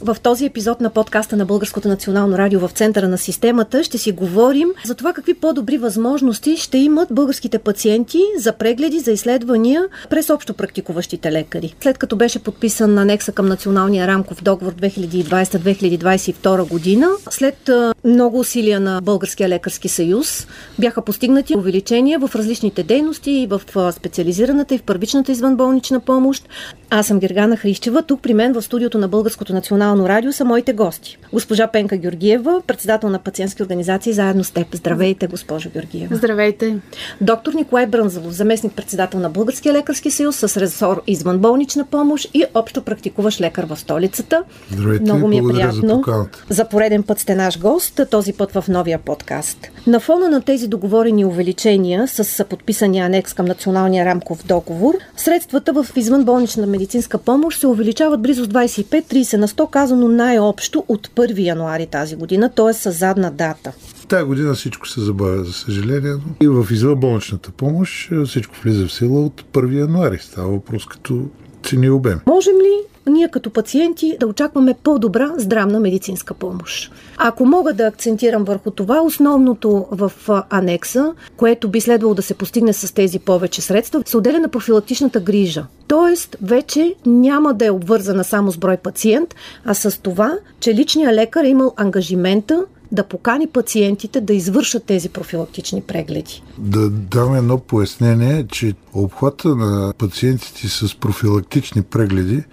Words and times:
В 0.00 0.16
този 0.22 0.46
епизод 0.46 0.80
на 0.80 0.90
подкаста 0.90 1.36
на 1.36 1.44
Българското 1.44 1.88
национално 1.88 2.38
радио 2.38 2.60
в 2.60 2.70
центъра 2.70 3.08
на 3.08 3.18
системата 3.18 3.84
ще 3.84 3.98
си 3.98 4.12
говорим 4.12 4.68
за 4.84 4.94
това 4.94 5.12
какви 5.12 5.34
по-добри 5.34 5.78
възможности 5.78 6.56
ще 6.56 6.78
имат 6.78 7.08
българските 7.10 7.58
пациенти 7.58 8.22
за 8.38 8.52
прегледи, 8.52 8.98
за 8.98 9.12
изследвания 9.12 9.84
през 10.10 10.30
общо 10.30 10.54
практикуващите 10.54 11.32
лекари. 11.32 11.74
След 11.80 11.98
като 11.98 12.16
беше 12.16 12.42
подписан 12.42 12.98
анекса 12.98 13.32
към 13.32 13.46
Националния 13.46 14.06
рамков 14.06 14.42
договор 14.42 14.74
2020-2022 14.74 16.68
година, 16.68 17.08
след 17.30 17.70
много 18.04 18.38
усилия 18.38 18.80
на 18.80 19.00
Българския 19.02 19.48
лекарски 19.48 19.88
съюз 19.88 20.46
бяха 20.78 21.02
постигнати 21.02 21.56
увеличения 21.56 22.18
в 22.18 22.30
различните 22.34 22.82
дейности 22.82 23.30
и 23.30 23.46
в 23.46 23.62
специализираната 23.92 24.74
и 24.74 24.78
в 24.78 24.82
първичната 24.82 25.32
извънболнична 25.32 26.00
помощ. 26.00 26.48
Аз 26.90 27.06
съм 27.06 27.18
Гергана 27.18 27.56
Хрищева. 27.56 28.02
Тук 28.02 28.22
при 28.22 28.34
мен 28.34 28.52
в 28.52 28.62
студиото 28.62 28.98
на 28.98 29.08
Българското 29.08 29.52
национално 29.52 29.87
радио 29.96 30.32
са 30.32 30.44
моите 30.44 30.72
гости. 30.72 31.18
Госпожа 31.32 31.66
Пенка 31.66 31.96
Георгиева, 31.96 32.62
председател 32.66 33.08
на 33.08 33.18
пациентски 33.18 33.62
организации 33.62 34.12
заедно 34.12 34.44
с 34.44 34.50
теб. 34.50 34.66
Здравейте, 34.74 35.26
госпожо 35.26 35.70
Георгиева. 35.70 36.16
Здравейте. 36.16 36.76
Доктор 37.20 37.52
Николай 37.52 37.86
Брънзалов, 37.86 38.32
заместник 38.32 38.72
председател 38.72 39.20
на 39.20 39.30
Българския 39.30 39.72
лекарски 39.74 40.10
съюз 40.10 40.36
с 40.36 40.56
ресор 40.56 41.02
извънболнична 41.06 41.84
помощ 41.84 42.30
и 42.34 42.44
общо 42.54 42.82
практикуващ 42.82 43.40
лекар 43.40 43.64
в 43.64 43.76
столицата. 43.76 44.44
Здравейте, 44.70 45.02
Много 45.02 45.28
ми 45.28 45.38
е 45.38 45.42
приятно. 45.42 46.02
За, 46.06 46.26
за 46.48 46.68
пореден 46.68 47.02
път 47.02 47.18
сте 47.18 47.34
наш 47.34 47.58
гост, 47.58 48.00
този 48.10 48.32
път 48.32 48.52
в 48.52 48.64
новия 48.68 48.98
подкаст. 48.98 49.58
На 49.86 50.00
фона 50.00 50.28
на 50.28 50.40
тези 50.40 50.68
договорени 50.68 51.24
увеличения 51.24 52.08
с 52.08 52.44
подписания 52.44 53.06
анекс 53.06 53.34
към 53.34 53.46
Националния 53.46 54.04
рамков 54.04 54.46
договор, 54.46 54.94
средствата 55.16 55.72
в 55.72 55.86
извънболнична 55.96 56.66
медицинска 56.66 57.18
помощ 57.18 57.60
се 57.60 57.66
увеличават 57.66 58.22
близо 58.22 58.44
с 58.44 58.48
25-30 58.48 59.36
на 59.36 59.48
100, 59.48 59.70
казано 59.78 60.08
най-общо 60.08 60.84
от 60.88 61.08
1 61.08 61.38
януари 61.38 61.86
тази 61.86 62.16
година, 62.16 62.48
т.е. 62.48 62.72
с 62.72 62.92
задна 62.92 63.30
дата. 63.30 63.72
Тая 64.08 64.24
година 64.24 64.54
всичко 64.54 64.88
се 64.88 65.00
забавя, 65.00 65.44
за 65.44 65.52
съжаление. 65.52 66.14
И 66.40 66.48
в 66.48 66.66
извънболничната 66.70 67.50
помощ 67.50 68.10
всичко 68.26 68.54
влиза 68.62 68.86
в 68.86 68.92
сила 68.92 69.20
от 69.20 69.44
1 69.52 69.78
януари. 69.78 70.18
Става 70.18 70.48
въпрос 70.48 70.86
като 70.86 71.26
цени 71.62 71.90
обем. 71.90 72.20
Можем 72.26 72.56
ли 72.56 72.74
ние 73.08 73.28
като 73.28 73.50
пациенти 73.50 74.16
да 74.20 74.26
очакваме 74.26 74.74
по-добра 74.82 75.32
здравна 75.36 75.80
медицинска 75.80 76.34
помощ. 76.34 76.92
Ако 77.16 77.46
мога 77.46 77.72
да 77.72 77.86
акцентирам 77.86 78.44
върху 78.44 78.70
това, 78.70 79.00
основното 79.02 79.86
в 79.90 80.12
анекса, 80.50 81.12
което 81.36 81.68
би 81.68 81.80
следвало 81.80 82.14
да 82.14 82.22
се 82.22 82.34
постигне 82.34 82.72
с 82.72 82.94
тези 82.94 83.18
повече 83.18 83.60
средства, 83.60 84.02
се 84.06 84.16
отделя 84.16 84.38
на 84.38 84.48
профилактичната 84.48 85.20
грижа. 85.20 85.66
Тоест, 85.88 86.36
вече 86.42 86.94
няма 87.06 87.54
да 87.54 87.66
е 87.66 87.70
обвързана 87.70 88.24
само 88.24 88.52
с 88.52 88.58
брой 88.58 88.76
пациент, 88.76 89.34
а 89.64 89.74
с 89.74 90.02
това, 90.02 90.38
че 90.60 90.74
личният 90.74 91.14
лекар 91.14 91.44
е 91.44 91.48
имал 91.48 91.74
ангажимента 91.76 92.64
да 92.92 93.04
покани 93.04 93.46
пациентите 93.46 94.20
да 94.20 94.34
извършат 94.34 94.84
тези 94.84 95.08
профилактични 95.08 95.82
прегледи. 95.82 96.42
Да 96.58 96.90
дам 96.90 97.34
едно 97.34 97.58
пояснение, 97.58 98.46
че 98.46 98.74
обхвата 98.94 99.56
на 99.56 99.92
пациентите 99.98 100.68
с 100.68 100.94
профилактични 100.94 101.82
прегледи 101.82 102.44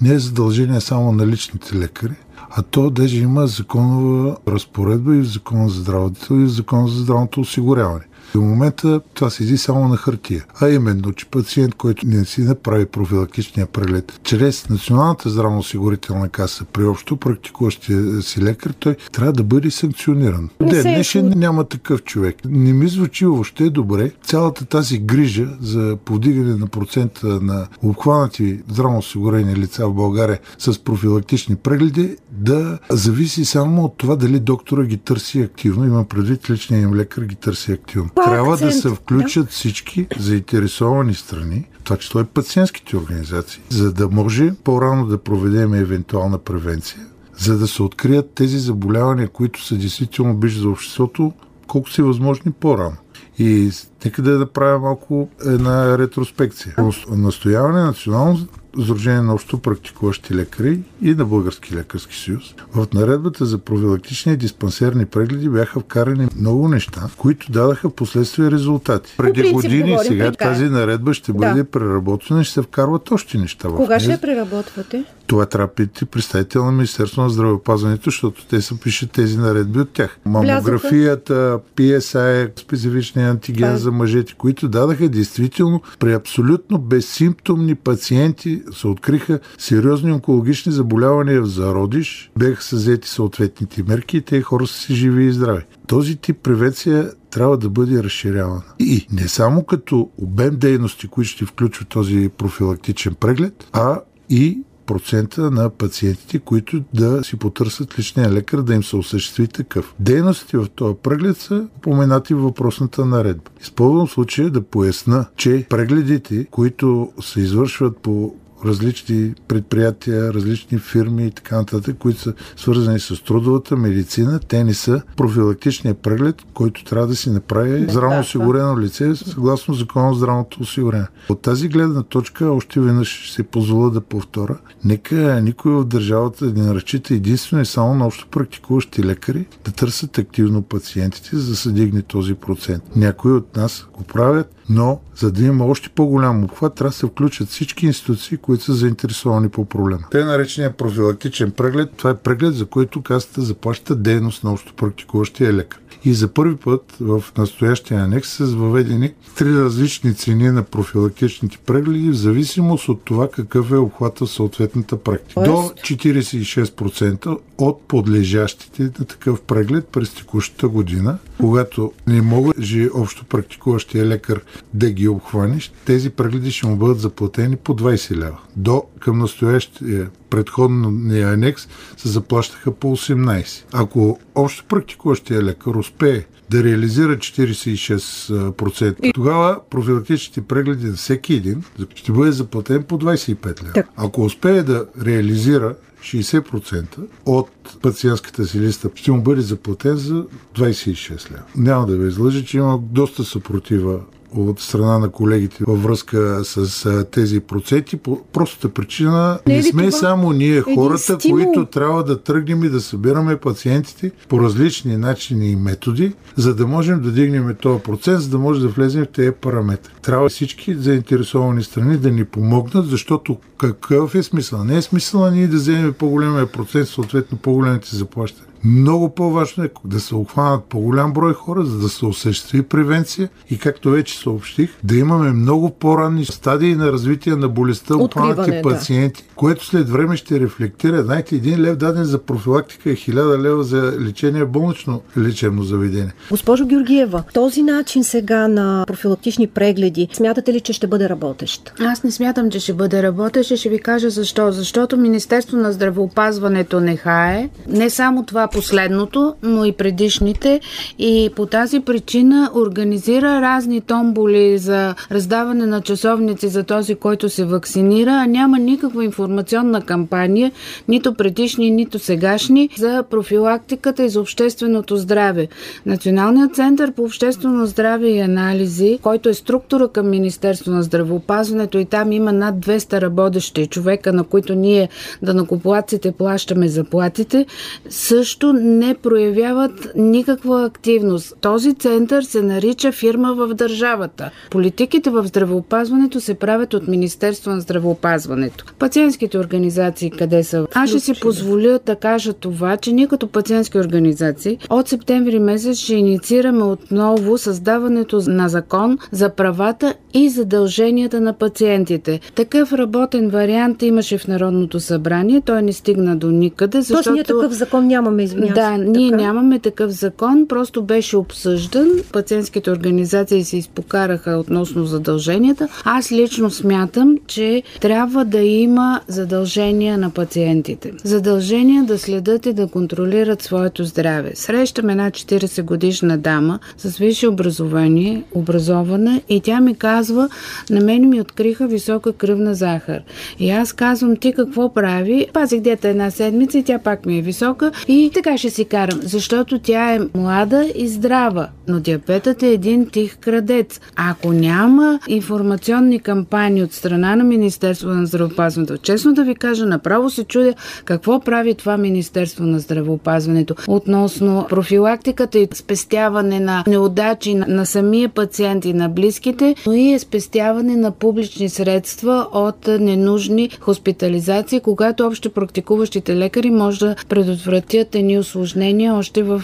не 0.00 0.14
е 0.14 0.18
задължение 0.18 0.80
само 0.80 1.12
на 1.12 1.26
личните 1.26 1.76
лекари, 1.76 2.14
а 2.50 2.62
то 2.62 2.90
даже 2.90 3.18
има 3.18 3.46
законова 3.46 4.36
разпоредба 4.48 5.16
и 5.16 5.20
в 5.20 5.32
Закона 5.32 5.68
за 5.68 5.80
здравето 5.80 6.34
и 6.34 6.44
в 6.44 6.48
Закона 6.48 6.88
за 6.88 7.00
здравното 7.00 7.40
осигуряване. 7.40 8.04
До 8.34 8.40
момента 8.40 9.00
това 9.14 9.30
седи 9.30 9.58
само 9.58 9.88
на 9.88 9.96
хартия. 9.96 10.44
А 10.60 10.68
именно, 10.68 11.12
че 11.12 11.26
пациент, 11.26 11.74
който 11.74 12.06
не 12.06 12.24
си 12.24 12.40
направи 12.40 12.86
профилактичния 12.86 13.66
преглед 13.66 14.20
чрез 14.24 14.68
Националната 14.68 15.30
здравноосигурителна 15.30 16.28
каса 16.28 16.64
при 16.72 16.84
общо 16.84 17.16
практикуващия 17.16 18.22
си 18.22 18.42
лекар, 18.42 18.70
той 18.70 18.96
трябва 19.12 19.32
да 19.32 19.42
бъде 19.44 19.70
санкциониран. 19.70 20.50
Не 20.60 20.70
Ден 20.70 20.82
се 20.82 20.90
е 20.90 20.94
днешен 20.94 21.32
няма 21.36 21.64
такъв 21.64 22.02
човек. 22.02 22.36
Не 22.44 22.72
ми 22.72 22.88
звучи 22.88 23.26
въобще 23.26 23.70
добре 23.70 24.10
цялата 24.22 24.64
тази 24.64 24.98
грижа 24.98 25.48
за 25.60 25.96
повдигане 26.04 26.56
на 26.56 26.66
процента 26.66 27.26
на 27.26 27.66
обхванати 27.82 28.60
здравноосигурени 28.68 29.56
лица 29.56 29.88
в 29.88 29.94
България 29.94 30.38
с 30.58 30.84
профилактични 30.84 31.56
прегледи 31.56 32.16
да 32.32 32.78
зависи 32.90 33.44
само 33.44 33.84
от 33.84 33.98
това 33.98 34.16
дали 34.16 34.40
доктора 34.40 34.84
ги 34.84 34.96
търси 34.96 35.40
активно. 35.40 35.84
Има 35.84 36.04
предвид 36.04 36.50
личния 36.50 36.80
им 36.80 36.94
лекар 36.94 37.22
ги 37.22 37.34
търси 37.34 37.72
активно. 37.72 38.10
Трябва 38.24 38.56
да 38.56 38.66
акцент, 38.66 38.82
се 38.82 38.88
включат 38.88 39.50
всички 39.50 40.06
заинтересовани 40.18 41.14
страни, 41.14 41.64
в 41.80 41.82
това 41.82 41.96
число 41.96 42.20
и 42.20 42.24
пациентските 42.24 42.96
организации, 42.96 43.62
за 43.68 43.92
да 43.92 44.08
може 44.08 44.54
по-рано 44.64 45.06
да 45.06 45.18
проведем 45.18 45.74
евентуална 45.74 46.38
превенция, 46.38 47.00
за 47.36 47.58
да 47.58 47.68
се 47.68 47.82
открият 47.82 48.30
тези 48.34 48.58
заболявания, 48.58 49.28
които 49.28 49.64
са 49.64 49.76
действително 49.76 50.36
биш 50.36 50.58
за 50.58 50.68
обществото, 50.68 51.32
колко 51.66 51.90
си 51.90 52.02
възможни 52.02 52.52
по-рано. 52.52 52.96
И 53.38 53.70
нека 54.04 54.22
да 54.22 54.30
направя 54.30 54.78
малко 54.78 55.28
една 55.46 55.98
ретроспекция. 55.98 56.74
Настояване 57.10 57.78
на 57.80 57.86
Национално 57.86 58.38
Сдружение 58.82 59.20
на 59.20 59.34
общо 59.34 59.58
практикуващи 59.58 60.34
лекари 60.34 60.80
и 61.02 61.14
на 61.14 61.24
Български 61.24 61.74
лекарски 61.76 62.16
съюз. 62.16 62.42
В 62.74 62.86
наредбата 62.94 63.44
за 63.44 63.58
профилактични 63.58 64.32
и 64.32 64.36
диспансерни 64.36 65.06
прегледи 65.06 65.48
бяха 65.48 65.80
вкарани 65.80 66.28
много 66.36 66.68
неща, 66.68 67.00
които 67.18 67.52
дадаха 67.52 67.90
последствия 67.90 68.50
резултати. 68.50 69.14
Преди 69.16 69.40
принцип 69.40 69.54
години 69.54 69.90
говорим, 69.90 70.08
сега 70.08 70.32
така 70.32 70.44
е. 70.44 70.48
тази 70.48 70.64
наредба 70.64 71.14
ще 71.14 71.32
бъде 71.32 71.54
Да. 71.54 71.64
преработена 71.64 72.40
и 72.40 72.44
ще 72.44 72.54
се 72.54 72.62
вкарват 72.62 73.10
още 73.10 73.38
неща 73.38 73.68
в 73.68 73.76
Кога 73.76 74.00
ще 74.00 74.08
нея. 74.08 74.14
я 74.16 74.20
преработвате? 74.20 75.04
Това 75.26 75.46
трябва 75.46 75.66
да 75.66 75.72
питате 75.74 76.04
представител 76.04 76.64
на 76.64 76.72
Министерство 76.72 77.22
на 77.22 77.30
здравеопазването, 77.30 78.04
защото 78.04 78.46
те 78.46 78.60
са 78.60 78.76
пишат 78.76 79.10
тези 79.10 79.38
наредби 79.38 79.80
от 79.80 79.90
тях. 79.90 80.18
Мамографията, 80.24 81.60
PSI, 81.76 82.60
специфичния 82.60 83.30
антиген 83.30 83.74
е. 83.74 83.76
за 83.76 83.90
мъжете, 83.94 84.34
които 84.34 84.68
дадаха 84.68 85.08
действително 85.08 85.82
при 85.98 86.12
абсолютно 86.12 86.78
безсимптомни 86.78 87.74
пациенти 87.74 88.62
се 88.72 88.86
откриха 88.86 89.40
сериозни 89.58 90.12
онкологични 90.12 90.72
заболявания 90.72 91.42
в 91.42 91.46
зародиш, 91.46 92.30
бяха 92.38 92.62
са 92.62 92.76
взети 92.76 93.08
съответните 93.08 93.82
мерки 93.82 94.16
и 94.16 94.20
те 94.20 94.42
хора 94.42 94.66
са 94.66 94.80
си 94.80 94.94
живи 94.94 95.24
и 95.24 95.32
здрави. 95.32 95.62
Този 95.86 96.16
тип 96.16 96.36
превенция 96.42 97.10
трябва 97.30 97.58
да 97.58 97.68
бъде 97.68 98.02
разширявана. 98.02 98.62
И 98.78 99.06
не 99.12 99.28
само 99.28 99.64
като 99.64 100.10
обем 100.18 100.56
дейности, 100.56 101.08
които 101.08 101.30
ще 101.30 101.46
включва 101.46 101.84
този 101.84 102.30
профилактичен 102.38 103.14
преглед, 103.14 103.68
а 103.72 104.00
и 104.30 104.58
процента 104.86 105.50
на 105.50 105.70
пациентите, 105.70 106.38
които 106.38 106.82
да 106.94 107.24
си 107.24 107.36
потърсят 107.36 107.98
личния 107.98 108.32
лекар 108.32 108.62
да 108.62 108.74
им 108.74 108.84
се 108.84 108.96
осъществи 108.96 109.48
такъв. 109.48 109.94
Дейностите 110.00 110.58
в 110.58 110.66
този 110.74 110.94
преглед 111.02 111.36
са 111.36 111.66
поменати 111.82 112.34
в 112.34 112.40
въпросната 112.40 113.04
наредба. 113.04 113.50
Използвам 113.62 114.08
случая 114.08 114.50
да 114.50 114.62
поясна, 114.62 115.26
че 115.36 115.66
прегледите, 115.70 116.46
които 116.50 117.12
се 117.20 117.40
извършват 117.40 117.96
по 117.98 118.34
различни 118.64 119.34
предприятия, 119.48 120.34
различни 120.34 120.78
фирми 120.78 121.26
и 121.26 121.30
така 121.30 121.56
нататък, 121.56 121.96
които 121.98 122.20
са 122.20 122.34
свързани 122.56 123.00
с 123.00 123.24
трудовата 123.24 123.76
медицина, 123.76 124.40
те 124.48 124.64
не 124.64 124.74
са 124.74 125.02
профилактичния 125.16 125.94
преглед, 125.94 126.42
който 126.54 126.84
трябва 126.84 127.06
да 127.06 127.16
си 127.16 127.30
направи 127.30 127.86
здравно 127.90 128.20
осигурено 128.20 128.80
лице, 128.80 129.14
съгласно 129.14 129.74
закона 129.74 130.12
за 130.12 130.18
здравното 130.18 130.62
осигурение. 130.62 131.06
От 131.28 131.42
тази 131.42 131.68
гледна 131.68 132.02
точка, 132.02 132.50
още 132.50 132.80
веднъж 132.80 133.22
ще 133.22 133.34
се 133.34 133.42
позволя 133.42 133.90
да 133.90 134.00
повторя, 134.00 134.58
нека 134.84 135.40
никой 135.42 135.72
в 135.72 135.84
държавата 135.84 136.50
да 136.50 136.62
не 136.62 136.74
разчита 136.74 137.14
единствено 137.14 137.62
и 137.62 137.66
само 137.66 137.94
на 137.94 138.06
общо 138.06 138.28
практикуващи 138.30 139.04
лекари 139.04 139.46
да 139.64 139.72
търсят 139.72 140.18
активно 140.18 140.62
пациентите, 140.62 141.36
за 141.36 141.50
да 141.50 141.56
се 141.56 141.70
дигне 141.70 142.02
този 142.02 142.34
процент. 142.34 142.82
Някои 142.96 143.32
от 143.32 143.56
нас 143.56 143.86
го 143.92 144.04
правят, 144.04 144.54
но 144.68 145.00
за 145.16 145.32
да 145.32 145.44
има 145.44 145.64
още 145.64 145.88
по-голям 145.88 146.44
обхват, 146.44 146.74
трябва 146.74 146.90
да 146.90 146.96
се 146.96 147.06
включат 147.06 147.48
всички 147.48 147.86
институции, 147.86 148.36
които 148.36 148.64
са 148.64 148.74
заинтересовани 148.74 149.48
по 149.48 149.64
проблема. 149.64 150.04
Те 150.10 150.24
наречения 150.24 150.76
профилактичен 150.76 151.50
преглед, 151.50 151.90
това 151.96 152.10
е 152.10 152.16
преглед, 152.16 152.54
за 152.54 152.66
който 152.66 153.02
касата 153.02 153.42
заплаща 153.42 153.96
дейност 153.96 154.44
на 154.44 154.52
общо 154.52 154.74
практикуващия 154.74 155.52
лекар. 155.52 155.78
И 156.04 156.14
за 156.14 156.28
първи 156.28 156.56
път 156.56 156.96
в 157.00 157.24
настоящия 157.38 158.00
анекс 158.00 158.28
са 158.28 158.46
въведени 158.46 159.12
три 159.36 159.54
различни 159.54 160.14
цени 160.14 160.50
на 160.50 160.62
профилактичните 160.62 161.58
прегледи 161.66 162.10
в 162.10 162.16
зависимост 162.16 162.88
от 162.88 163.02
това 163.04 163.30
какъв 163.30 163.72
е 163.72 163.76
обхвата 163.76 164.26
в 164.26 164.30
съответната 164.30 164.96
практика. 164.96 165.42
До 165.42 165.50
46% 165.50 167.38
от 167.58 167.82
подлежащите 167.88 168.82
на 168.82 169.06
такъв 169.06 169.40
преглед 169.40 169.88
през 169.88 170.14
текущата 170.14 170.68
година, 170.68 171.18
когато 171.40 171.92
не 172.06 172.22
може 172.22 172.88
общо 172.94 173.24
практикуващия 173.24 174.06
лекар 174.06 174.40
да 174.74 174.90
ги 174.90 175.08
обхване, 175.08 175.58
тези 175.84 176.10
прегледи 176.10 176.50
ще 176.50 176.66
му 176.66 176.76
бъдат 176.76 177.00
заплатени 177.00 177.56
по 177.56 177.76
20 177.76 178.16
лева. 178.16 178.38
До 178.56 178.82
към 179.00 179.18
настоящия 179.18 180.10
предходния 180.30 181.32
анекс 181.32 181.68
се 181.96 182.08
заплащаха 182.08 182.72
по 182.72 182.96
18. 182.96 183.64
Ако 183.72 184.18
общо 184.34 184.64
практикуващия 184.68 185.42
лекар 185.42 185.74
успее 185.94 186.24
да 186.50 186.64
реализира 186.64 187.16
46%, 187.16 189.12
тогава 189.14 189.60
профилактичните 189.70 190.40
прегледи 190.40 190.86
на 190.86 190.92
всеки 190.92 191.34
един 191.34 191.64
ще 191.94 192.12
бъде 192.12 192.32
заплатен 192.32 192.82
по 192.82 192.98
25 192.98 193.62
лева. 193.62 193.88
Ако 193.96 194.24
успее 194.24 194.62
да 194.62 194.86
реализира 195.04 195.74
60% 196.02 196.98
от 197.26 197.48
пациентската 197.82 198.46
си 198.46 198.60
листа 198.60 198.90
ще 198.94 199.12
му 199.12 199.22
бъде 199.22 199.40
заплатен 199.40 199.96
за 199.96 200.24
26 200.56 201.30
лева. 201.30 201.42
Няма 201.56 201.86
да 201.86 201.96
ви 201.96 202.08
излъжа, 202.08 202.44
че 202.44 202.56
има 202.56 202.78
доста 202.82 203.24
съпротива 203.24 204.00
от 204.36 204.60
страна 204.60 204.98
на 204.98 205.08
колегите 205.08 205.64
във 205.66 205.82
връзка 205.82 206.40
с 206.44 206.86
а, 206.86 207.04
тези 207.04 207.40
проценти. 207.40 207.96
По 207.96 208.20
простата 208.32 208.68
причина 208.68 209.38
не, 209.46 209.56
не 209.56 209.62
сме 209.62 209.88
това? 209.88 209.98
само 209.98 210.32
ние 210.32 210.60
хората, 210.60 211.18
които 211.30 211.66
трябва 211.66 212.04
да 212.04 212.22
тръгнем 212.22 212.64
и 212.64 212.68
да 212.68 212.80
събираме 212.80 213.36
пациентите 213.36 214.10
по 214.28 214.40
различни 214.40 214.96
начини 214.96 215.48
и 215.48 215.56
методи, 215.56 216.12
за 216.36 216.54
да 216.54 216.66
можем 216.66 217.00
да 217.00 217.10
дигнем 217.10 217.56
този 217.60 217.82
процент, 217.82 218.20
за 218.20 218.28
да 218.28 218.38
може 218.38 218.60
да 218.60 218.68
влезем 218.68 219.04
в 219.04 219.08
тези 219.08 219.30
параметри. 219.32 219.92
Трябва 220.02 220.28
всички 220.28 220.74
заинтересовани 220.74 221.62
страни 221.62 221.96
да 221.96 222.10
ни 222.10 222.24
помогнат, 222.24 222.88
защото 222.88 223.38
какъв 223.58 224.14
е 224.14 224.22
смисъл? 224.22 224.64
Не 224.64 224.76
е 224.76 224.82
смисъл 224.82 225.30
ние 225.30 225.46
да 225.46 225.56
вземем 225.56 225.92
по-големия 225.92 226.52
процент, 226.52 226.88
съответно 226.88 227.38
по-големите 227.38 227.96
заплащания. 227.96 228.53
Много 228.64 229.14
по-важно 229.14 229.64
е 229.64 229.70
да 229.84 230.00
се 230.00 230.14
обхванат 230.14 230.64
по-голям 230.64 231.12
брой 231.12 231.34
хора, 231.34 231.64
за 231.64 231.78
да 231.78 231.88
се 231.88 232.06
осъществи 232.06 232.62
превенция 232.62 233.28
и, 233.50 233.58
както 233.58 233.90
вече 233.90 234.18
съобщих, 234.18 234.70
да 234.84 234.96
имаме 234.96 235.30
много 235.30 235.70
по-ранни 235.70 236.24
стадии 236.24 236.74
на 236.74 236.92
развитие 236.92 237.36
на 237.36 237.48
болестта 237.48 237.96
у 237.96 238.08
планите 238.08 238.62
пациенти, 238.62 239.22
да. 239.22 239.34
което 239.34 239.66
след 239.66 239.88
време 239.88 240.16
ще 240.16 240.40
рефлектира. 240.40 241.02
Знаете, 241.02 241.36
един 241.36 241.60
лев 241.60 241.76
даден 241.76 242.04
за 242.04 242.18
профилактика 242.18 242.90
е 242.90 242.94
хиляда 242.94 243.38
лева 243.38 243.64
за 243.64 243.92
лечение 244.00 244.44
болнично 244.44 245.00
лечебно 245.18 245.62
заведение. 245.62 246.12
Госпожо 246.30 246.66
Георгиева, 246.66 247.22
този 247.34 247.62
начин 247.62 248.04
сега 248.04 248.48
на 248.48 248.84
профилактични 248.86 249.46
прегледи, 249.46 250.08
смятате 250.12 250.52
ли, 250.52 250.60
че 250.60 250.72
ще 250.72 250.86
бъде 250.86 251.08
работещ? 251.08 251.72
Аз 251.80 252.02
не 252.02 252.10
смятам, 252.10 252.50
че 252.50 252.60
ще 252.60 252.72
бъде 252.72 253.02
работещ 253.02 253.50
и 253.50 253.56
ще 253.56 253.68
ви 253.68 253.78
кажа 253.78 254.10
защо. 254.10 254.52
Защото 254.52 254.96
Министерство 254.96 255.56
на 255.56 255.72
здравеопазването 255.72 256.80
не 256.80 256.96
хае. 256.96 257.48
Не 257.68 257.90
само 257.90 258.24
това 258.24 258.48
последното, 258.54 259.34
но 259.42 259.64
и 259.64 259.72
предишните. 259.72 260.60
И 260.98 261.30
по 261.36 261.46
тази 261.46 261.80
причина 261.80 262.50
организира 262.54 263.40
разни 263.40 263.80
томболи 263.80 264.58
за 264.58 264.94
раздаване 265.12 265.66
на 265.66 265.80
часовници 265.80 266.48
за 266.48 266.64
този, 266.64 266.94
който 266.94 267.28
се 267.28 267.44
вакцинира, 267.44 268.10
а 268.10 268.26
няма 268.26 268.58
никаква 268.58 269.04
информационна 269.04 269.82
кампания, 269.82 270.52
нито 270.88 271.14
предишни, 271.14 271.70
нито 271.70 271.98
сегашни, 271.98 272.68
за 272.78 273.04
профилактиката 273.10 274.04
и 274.04 274.08
за 274.08 274.20
общественото 274.20 274.96
здраве. 274.96 275.48
Националният 275.86 276.54
център 276.54 276.92
по 276.92 277.02
обществено 277.02 277.66
здраве 277.66 278.08
и 278.08 278.20
анализи, 278.20 278.98
който 279.02 279.28
е 279.28 279.34
структура 279.34 279.88
към 279.88 280.10
Министерство 280.10 280.70
на 280.70 280.82
здравеопазването 280.82 281.78
и 281.78 281.84
там 281.84 282.12
има 282.12 282.32
над 282.32 282.54
200 282.54 283.00
работещи 283.00 283.66
човека, 283.66 284.12
на 284.12 284.24
които 284.24 284.54
ние 284.54 284.88
да 285.22 285.34
накоплаците 285.34 286.12
плащаме 286.12 286.68
заплатите, 286.68 287.46
също 287.88 288.43
също 288.44 288.62
не 288.62 288.94
проявяват 288.94 289.92
никаква 289.96 290.64
активност. 290.64 291.36
Този 291.40 291.74
център 291.74 292.22
се 292.22 292.42
нарича 292.42 292.92
фирма 292.92 293.34
в 293.34 293.54
държавата. 293.54 294.30
Политиките 294.50 295.10
в 295.10 295.26
здравеопазването 295.26 296.20
се 296.20 296.34
правят 296.34 296.74
от 296.74 296.88
Министерство 296.88 297.50
на 297.50 297.60
здравеопазването. 297.60 298.64
Пациентските 298.78 299.38
организации 299.38 300.10
къде 300.10 300.44
са? 300.44 300.66
Аз 300.74 300.90
ще 300.90 301.00
си 301.00 301.20
позволя 301.20 301.78
да 301.86 301.96
кажа 301.96 302.32
това, 302.32 302.76
че 302.76 302.92
ние 302.92 303.06
като 303.06 303.28
пациентски 303.28 303.78
организации 303.78 304.58
от 304.70 304.88
септември 304.88 305.38
месец 305.38 305.78
ще 305.78 305.94
инициираме 305.94 306.62
отново 306.62 307.38
създаването 307.38 308.22
на 308.26 308.48
закон 308.48 308.98
за 309.12 309.28
правата 309.28 309.94
и 310.14 310.28
задълженията 310.28 311.20
на 311.20 311.32
пациентите. 311.32 312.20
Такъв 312.34 312.72
работен 312.72 313.28
вариант 313.28 313.82
имаше 313.82 314.18
в 314.18 314.28
Народното 314.28 314.80
събрание. 314.80 315.40
Той 315.40 315.62
не 315.62 315.72
стигна 315.72 316.16
до 316.16 316.30
никъде, 316.30 316.78
защото... 316.80 316.98
Точно 316.98 317.12
ние 317.12 317.24
такъв 317.24 317.52
закон 317.52 317.86
нямаме, 317.86 318.23
извинявам 318.24 318.54
Да, 318.54 318.78
ние 318.78 319.10
така? 319.10 319.22
нямаме 319.22 319.58
такъв 319.58 319.90
закон, 319.90 320.46
просто 320.48 320.82
беше 320.82 321.16
обсъждан. 321.16 321.88
Пациентските 322.12 322.70
организации 322.70 323.44
се 323.44 323.56
изпокараха 323.56 324.30
относно 324.30 324.84
задълженията. 324.84 325.68
Аз 325.84 326.12
лично 326.12 326.50
смятам, 326.50 327.16
че 327.26 327.62
трябва 327.80 328.24
да 328.24 328.40
има 328.40 329.00
задължения 329.08 329.98
на 329.98 330.10
пациентите. 330.10 330.92
Задължения 331.04 331.84
да 331.84 331.98
следят 331.98 332.46
и 332.46 332.52
да 332.52 332.66
контролират 332.66 333.42
своето 333.42 333.84
здраве. 333.84 334.30
Срещам 334.34 334.88
една 334.90 335.10
40 335.10 335.62
годишна 335.62 336.18
дама 336.18 336.58
с 336.78 336.98
висше 336.98 337.28
образование, 337.28 338.22
образована 338.34 339.20
и 339.28 339.40
тя 339.40 339.60
ми 339.60 339.74
казва, 339.74 340.28
на 340.70 340.80
мен 340.80 341.08
ми 341.08 341.20
откриха 341.20 341.66
висока 341.66 342.12
кръвна 342.12 342.54
захар. 342.54 343.00
И 343.38 343.50
аз 343.50 343.72
казвам, 343.72 344.16
ти 344.16 344.32
какво 344.32 344.74
прави? 344.74 345.26
Пазих 345.32 345.60
дета 345.60 345.88
една 345.88 346.10
седмица 346.10 346.58
и 346.58 346.62
тя 346.62 346.78
пак 346.78 347.06
ми 347.06 347.18
е 347.18 347.22
висока 347.22 347.72
и 347.88 348.10
така 348.14 348.38
ще 348.38 348.50
си 348.50 348.64
карам, 348.64 349.00
защото 349.02 349.58
тя 349.58 349.94
е 349.94 350.00
млада 350.14 350.72
и 350.74 350.88
здрава, 350.88 351.48
но 351.68 351.80
диабетът 351.80 352.42
е 352.42 352.48
един 352.48 352.86
тих 352.86 353.18
крадец. 353.18 353.80
Ако 353.96 354.32
няма 354.32 355.00
информационни 355.08 356.00
кампании 356.00 356.62
от 356.62 356.72
страна 356.72 357.16
на 357.16 357.24
Министерство 357.24 357.88
на 357.88 358.06
здравеопазването, 358.06 358.76
честно 358.76 359.14
да 359.14 359.24
ви 359.24 359.34
кажа, 359.34 359.66
направо 359.66 360.10
се 360.10 360.24
чудя 360.24 360.54
какво 360.84 361.20
прави 361.20 361.54
това 361.54 361.76
Министерство 361.76 362.44
на 362.44 362.58
здравеопазването 362.58 363.54
относно 363.68 364.46
профилактиката 364.48 365.38
и 365.38 365.48
спестяване 365.54 366.40
на 366.40 366.64
неудачи 366.66 367.34
на 367.34 367.66
самия 367.66 368.08
пациент 368.08 368.64
и 368.64 368.72
на 368.72 368.88
близките, 368.88 369.54
но 369.66 369.72
и 369.72 369.92
е 369.92 369.98
спестяване 369.98 370.76
на 370.76 370.90
публични 370.90 371.48
средства 371.48 372.26
от 372.32 372.66
ненужни 372.66 373.50
хоспитализации, 373.60 374.60
когато 374.60 375.06
общо 375.06 375.30
практикуващите 375.30 376.16
лекари 376.16 376.50
може 376.50 376.78
да 376.78 376.96
предотвратят 377.08 377.94
едни 378.04 378.18
осложнения 378.18 378.94
още 378.94 379.22
в 379.22 379.42